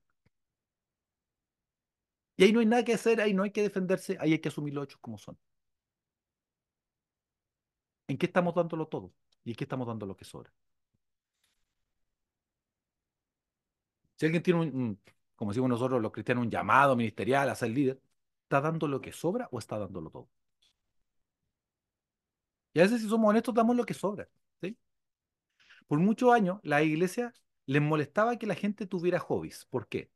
Y 2.36 2.44
ahí 2.44 2.52
no 2.52 2.60
hay 2.60 2.66
nada 2.66 2.84
que 2.84 2.94
hacer, 2.94 3.20
ahí 3.20 3.34
no 3.34 3.42
hay 3.42 3.50
que 3.50 3.62
defenderse, 3.62 4.16
ahí 4.20 4.32
hay 4.32 4.38
que 4.40 4.48
asumir 4.48 4.74
los 4.74 4.84
hechos 4.84 5.00
como 5.00 5.18
son. 5.18 5.36
¿En 8.08 8.16
qué 8.18 8.26
estamos 8.26 8.54
dándolo 8.54 8.86
todo? 8.88 9.12
¿Y 9.44 9.50
en 9.50 9.56
qué 9.56 9.64
estamos 9.64 9.86
dando 9.86 10.06
lo 10.06 10.16
que 10.16 10.24
sobra? 10.24 10.50
Si 14.16 14.26
alguien 14.26 14.42
tiene 14.42 14.60
un, 14.60 15.00
como 15.36 15.50
decimos 15.52 15.70
nosotros 15.70 16.00
los 16.02 16.12
cristianos, 16.12 16.44
un 16.44 16.50
llamado 16.50 16.96
ministerial 16.96 17.48
a 17.48 17.54
ser 17.54 17.70
líder, 17.70 18.00
¿está 18.44 18.60
dando 18.60 18.88
lo 18.88 19.00
que 19.00 19.12
sobra 19.12 19.48
o 19.52 19.58
está 19.58 19.78
dándolo 19.78 20.10
todo? 20.10 20.28
Y 22.74 22.80
a 22.80 22.82
veces, 22.84 23.00
si 23.02 23.08
somos 23.08 23.30
honestos, 23.30 23.54
damos 23.54 23.76
lo 23.76 23.84
que 23.86 23.94
sobra. 23.94 24.28
¿sí? 24.60 24.76
Por 25.86 25.98
muchos 25.98 26.30
años, 26.32 26.60
la 26.62 26.82
iglesia 26.82 27.32
les 27.66 27.80
molestaba 27.82 28.36
que 28.38 28.46
la 28.46 28.54
gente 28.54 28.86
tuviera 28.86 29.18
hobbies. 29.18 29.64
¿Por 29.66 29.88
qué? 29.88 30.10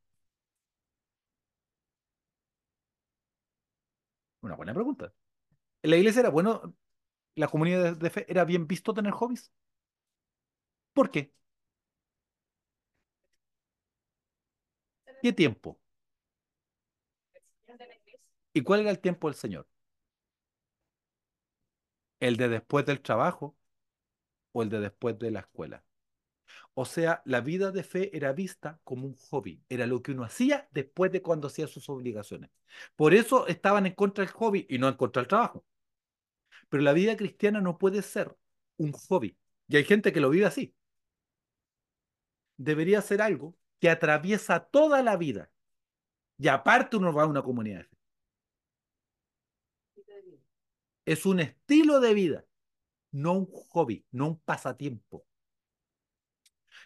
Una 4.43 4.57
buena 4.57 4.75
pregunta. 4.75 5.13
¿En 5.83 5.91
la 5.91 5.97
iglesia 5.99 6.21
era 6.21 6.31
bueno, 6.31 6.75
la 7.37 7.49
comunidad 7.49 7.97
de 7.97 8.11
fe 8.11 8.27
era 8.31 8.45
bien 8.47 8.67
visto 8.69 8.95
tener 8.95 9.13
hobbies? 9.13 9.53
¿Por 10.93 11.11
qué? 11.11 11.33
¿Qué 15.23 15.33
tiempo? 15.33 15.79
¿Y 18.53 18.61
cuál 18.63 18.81
era 18.81 18.91
el 18.91 18.99
tiempo 19.01 19.29
del 19.29 19.37
Señor? 19.37 19.67
¿El 22.21 22.37
de 22.37 22.49
después 22.49 22.87
del 22.87 23.01
trabajo 23.03 23.57
o 24.53 24.63
el 24.63 24.69
de 24.71 24.81
después 24.81 25.19
de 25.19 25.31
la 25.33 25.41
escuela? 25.41 25.85
O 26.75 26.85
sea, 26.87 27.23
la 27.27 27.41
vida 27.43 27.73
de 27.73 27.83
fe 27.85 28.17
era 28.17 28.33
vista 28.33 28.81
como 28.85 29.07
un 29.07 29.17
hobby, 29.31 29.63
era 29.69 29.87
lo 29.87 30.03
que 30.03 30.13
uno 30.13 30.25
hacía 30.25 30.69
después 30.73 31.13
de 31.13 31.23
cuando 31.23 31.49
hacía 31.49 31.67
sus 31.69 31.89
obligaciones. 31.91 32.51
Por 32.97 33.15
eso 33.15 33.47
estaban 33.49 33.87
en 33.87 33.95
contra 33.95 34.25
del 34.25 34.33
hobby 34.35 34.67
y 34.71 34.79
no 34.79 34.89
en 34.89 34.95
contra 34.97 35.23
del 35.23 35.29
trabajo. 35.29 35.65
Pero 36.69 36.83
la 36.83 36.93
vida 36.95 37.17
cristiana 37.17 37.61
no 37.61 37.79
puede 37.79 38.03
ser 38.03 38.35
un 38.79 38.93
hobby. 38.93 39.37
Y 39.69 39.77
hay 39.77 39.85
gente 39.85 40.13
que 40.13 40.21
lo 40.21 40.31
vive 40.31 40.47
así. 40.47 40.75
Debería 42.59 43.01
ser 43.03 43.21
algo 43.23 43.57
que 43.81 43.91
atraviesa 43.91 44.61
toda 44.61 45.03
la 45.03 45.17
vida. 45.17 45.51
Y 46.39 46.49
aparte 46.49 46.97
uno 46.97 47.13
va 47.13 47.25
a 47.25 47.27
una 47.27 47.43
comunidad. 47.43 47.87
Es 51.05 51.27
un 51.27 51.41
estilo 51.41 51.99
de 51.99 52.15
vida, 52.15 52.45
no 53.13 53.33
un 53.35 53.47
hobby, 53.47 54.07
no 54.13 54.29
un 54.29 54.41
pasatiempo. 54.41 55.27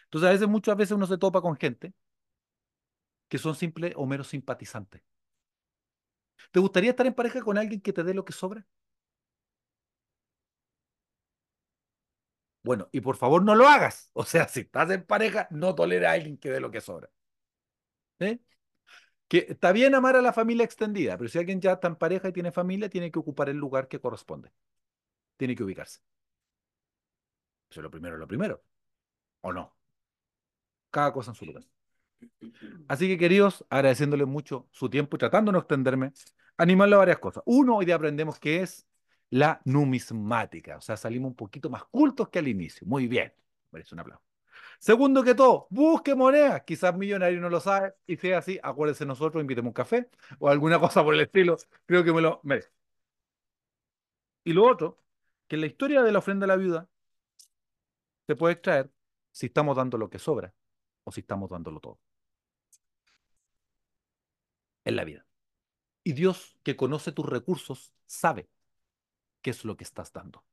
Entonces, 0.05 0.29
a 0.29 0.31
veces, 0.33 0.47
muchas 0.47 0.77
veces 0.77 0.91
uno 0.93 1.07
se 1.07 1.17
topa 1.17 1.41
con 1.41 1.55
gente 1.57 1.93
que 3.29 3.37
son 3.37 3.55
simples 3.55 3.93
o 3.97 4.05
meros 4.05 4.27
simpatizantes. 4.29 5.01
¿Te 6.51 6.59
gustaría 6.61 6.91
estar 6.91 7.05
en 7.07 7.13
pareja 7.13 7.41
con 7.41 7.57
alguien 7.57 7.81
que 7.81 7.91
te 7.93 8.03
dé 8.03 8.13
lo 8.13 8.23
que 8.25 8.31
sobra? 8.33 8.65
Bueno, 12.63 12.89
y 12.91 13.01
por 13.01 13.17
favor 13.17 13.43
no 13.43 13.55
lo 13.55 13.67
hagas. 13.67 14.09
O 14.13 14.23
sea, 14.25 14.47
si 14.47 14.61
estás 14.61 14.89
en 14.91 15.03
pareja, 15.05 15.47
no 15.51 15.75
tolera 15.75 16.11
a 16.11 16.13
alguien 16.13 16.37
que 16.37 16.49
dé 16.49 16.59
lo 16.59 16.71
que 16.71 16.81
sobra. 16.81 17.09
Que 19.27 19.47
está 19.49 19.71
bien 19.71 19.95
amar 19.95 20.15
a 20.15 20.21
la 20.21 20.33
familia 20.33 20.63
extendida, 20.65 21.17
pero 21.17 21.29
si 21.29 21.39
alguien 21.39 21.59
ya 21.59 21.73
está 21.73 21.87
en 21.87 21.95
pareja 21.95 22.29
y 22.29 22.33
tiene 22.33 22.51
familia, 22.51 22.89
tiene 22.89 23.11
que 23.11 23.19
ocupar 23.19 23.49
el 23.49 23.57
lugar 23.57 23.87
que 23.87 23.99
corresponde. 23.99 24.51
Tiene 25.37 25.55
que 25.55 25.63
ubicarse. 25.63 25.99
Eso 27.69 27.79
es 27.79 27.83
lo 27.83 27.91
primero, 27.91 28.17
lo 28.17 28.27
primero. 28.27 28.63
¿O 29.41 29.51
no? 29.51 29.75
Cada 30.91 31.11
cosa 31.11 31.31
en 31.31 31.35
su 31.35 31.45
lugar. 31.45 31.63
Así 32.87 33.07
que, 33.07 33.17
queridos, 33.17 33.65
agradeciéndoles 33.69 34.27
mucho 34.27 34.67
su 34.71 34.89
tiempo 34.89 35.15
y 35.15 35.19
tratando 35.19 35.51
de 35.51 35.53
no 35.53 35.59
extenderme, 35.59 36.13
animarle 36.57 36.95
a 36.95 36.99
varias 36.99 37.19
cosas. 37.19 37.43
Uno, 37.45 37.77
hoy 37.77 37.85
día 37.85 37.95
aprendemos 37.95 38.39
que 38.39 38.61
es 38.61 38.87
la 39.33 39.61
numismática. 39.65 40.77
O 40.77 40.81
sea, 40.81 40.95
salimos 40.95 41.29
un 41.29 41.35
poquito 41.35 41.69
más 41.69 41.85
cultos 41.85 42.29
que 42.29 42.39
al 42.39 42.47
inicio. 42.47 42.85
Muy 42.87 43.07
bien. 43.07 43.33
Merece 43.71 43.95
un 43.95 44.01
aplauso. 44.01 44.23
Segundo 44.79 45.23
que 45.23 45.33
todo, 45.35 45.67
busque 45.71 46.13
monedas. 46.15 46.63
Quizás 46.63 46.95
millonario 46.95 47.41
no 47.41 47.49
lo 47.49 47.59
sabe. 47.59 47.95
Y 48.05 48.17
si 48.17 48.29
es 48.29 48.37
así, 48.37 48.59
acuérdese 48.61 49.05
nosotros, 49.07 49.41
invitemos 49.41 49.69
un 49.69 49.73
café 49.73 50.09
o 50.39 50.49
alguna 50.49 50.79
cosa 50.79 51.03
por 51.03 51.15
el 51.15 51.21
estilo. 51.21 51.57
Creo 51.87 52.03
que 52.03 52.13
me 52.13 52.21
lo 52.21 52.41
merece. 52.43 52.69
Y 54.43 54.53
lo 54.53 54.65
otro, 54.65 54.99
que 55.47 55.55
en 55.55 55.61
la 55.61 55.67
historia 55.67 56.03
de 56.03 56.11
la 56.11 56.19
ofrenda 56.19 56.45
a 56.45 56.47
la 56.47 56.55
viuda 56.55 56.87
se 58.27 58.35
puede 58.35 58.53
extraer 58.53 58.91
si 59.31 59.47
estamos 59.47 59.75
dando 59.77 59.97
lo 59.97 60.09
que 60.09 60.19
sobra 60.19 60.53
o 61.05 61.11
si 61.11 61.21
estamos 61.21 61.49
dándolo 61.49 61.79
todo. 61.79 61.99
En 64.85 64.95
la 64.95 65.03
vida. 65.05 65.25
Y 66.03 66.13
Dios, 66.13 66.57
que 66.63 66.75
conoce 66.75 67.11
tus 67.11 67.25
recursos, 67.25 67.93
sabe 68.05 68.49
qué 69.43 69.51
es 69.51 69.63
lo 69.65 69.77
que 69.77 69.83
estás 69.83 70.11
dando. 70.11 70.43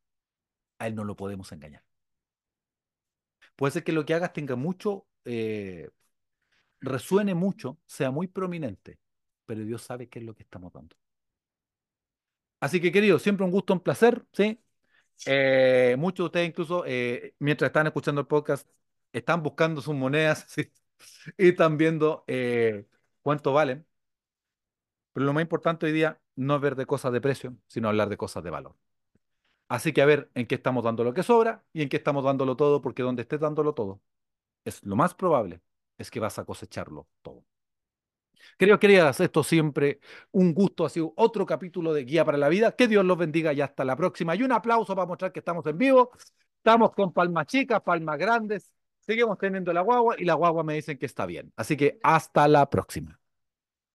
A 0.78 0.86
Él 0.86 0.94
no 0.94 1.04
lo 1.04 1.16
podemos 1.16 1.50
engañar. 1.52 1.82
Puede 3.56 3.72
ser 3.72 3.84
que 3.84 3.92
lo 3.92 4.04
que 4.04 4.14
hagas 4.14 4.32
tenga 4.32 4.56
mucho, 4.56 5.06
eh, 5.24 5.90
resuene 6.80 7.34
mucho, 7.34 7.78
sea 7.86 8.10
muy 8.10 8.26
prominente, 8.26 8.98
pero 9.46 9.64
Dios 9.64 9.82
sabe 9.82 10.08
qué 10.08 10.18
es 10.18 10.24
lo 10.26 10.34
que 10.34 10.42
estamos 10.42 10.72
dando. 10.72 10.96
Así 12.60 12.80
que, 12.80 12.92
queridos, 12.92 13.22
siempre 13.22 13.44
un 13.44 13.50
gusto, 13.50 13.72
un 13.72 13.80
placer, 13.80 14.24
¿sí? 14.32 14.60
Eh, 15.26 15.96
muchos 15.98 16.24
de 16.24 16.26
ustedes 16.26 16.48
incluso, 16.48 16.84
eh, 16.86 17.34
mientras 17.38 17.68
están 17.68 17.86
escuchando 17.86 18.20
el 18.22 18.26
podcast, 18.26 18.68
están 19.12 19.42
buscando 19.42 19.80
sus 19.82 19.94
monedas 19.94 20.46
y 21.38 21.48
están 21.48 21.76
viendo 21.76 22.24
cuánto 23.22 23.52
valen. 23.52 23.86
Pero 25.12 25.26
lo 25.26 25.32
más 25.32 25.42
importante 25.42 25.86
hoy 25.86 25.92
día 25.92 26.20
no 26.40 26.60
ver 26.60 26.76
de 26.76 26.86
cosas 26.86 27.12
de 27.12 27.20
precio, 27.20 27.56
sino 27.66 27.88
hablar 27.88 28.08
de 28.08 28.16
cosas 28.16 28.42
de 28.44 28.50
valor. 28.50 28.76
Así 29.68 29.92
que 29.92 30.02
a 30.02 30.06
ver 30.06 30.30
en 30.34 30.46
qué 30.46 30.56
estamos 30.56 30.84
dando 30.84 31.04
lo 31.04 31.14
que 31.14 31.22
sobra 31.22 31.64
y 31.72 31.82
en 31.82 31.88
qué 31.88 31.96
estamos 31.98 32.24
dándolo 32.24 32.56
todo, 32.56 32.80
porque 32.82 33.02
donde 33.02 33.22
estés 33.22 33.40
dándolo 33.40 33.74
todo, 33.74 34.00
es 34.64 34.84
lo 34.84 34.96
más 34.96 35.14
probable 35.14 35.62
es 35.98 36.10
que 36.10 36.20
vas 36.20 36.38
a 36.38 36.44
cosecharlo 36.44 37.06
todo. 37.22 37.44
Queridos, 38.58 38.80
queridas, 38.80 39.20
esto 39.20 39.42
siempre 39.44 40.00
un 40.32 40.54
gusto, 40.54 40.84
ha 40.86 40.88
sido 40.88 41.12
otro 41.16 41.46
capítulo 41.46 41.92
de 41.92 42.04
Guía 42.04 42.24
para 42.24 42.38
la 42.38 42.48
Vida. 42.48 42.74
Que 42.74 42.88
Dios 42.88 43.04
los 43.04 43.18
bendiga 43.18 43.52
y 43.52 43.60
hasta 43.60 43.84
la 43.84 43.96
próxima. 43.96 44.34
Y 44.34 44.42
un 44.42 44.52
aplauso 44.52 44.94
para 44.94 45.06
mostrar 45.06 45.32
que 45.32 45.40
estamos 45.40 45.66
en 45.66 45.78
vivo. 45.78 46.10
Estamos 46.56 46.92
con 46.92 47.12
palmas 47.12 47.46
chicas, 47.46 47.80
palmas 47.82 48.18
grandes. 48.18 48.72
Seguimos 49.00 49.38
teniendo 49.38 49.72
la 49.72 49.82
guagua 49.82 50.16
y 50.18 50.24
la 50.24 50.34
guagua 50.34 50.64
me 50.64 50.74
dicen 50.74 50.98
que 50.98 51.06
está 51.06 51.26
bien. 51.26 51.52
Así 51.56 51.76
que 51.76 51.98
hasta 52.02 52.48
la 52.48 52.68
próxima. 52.68 53.19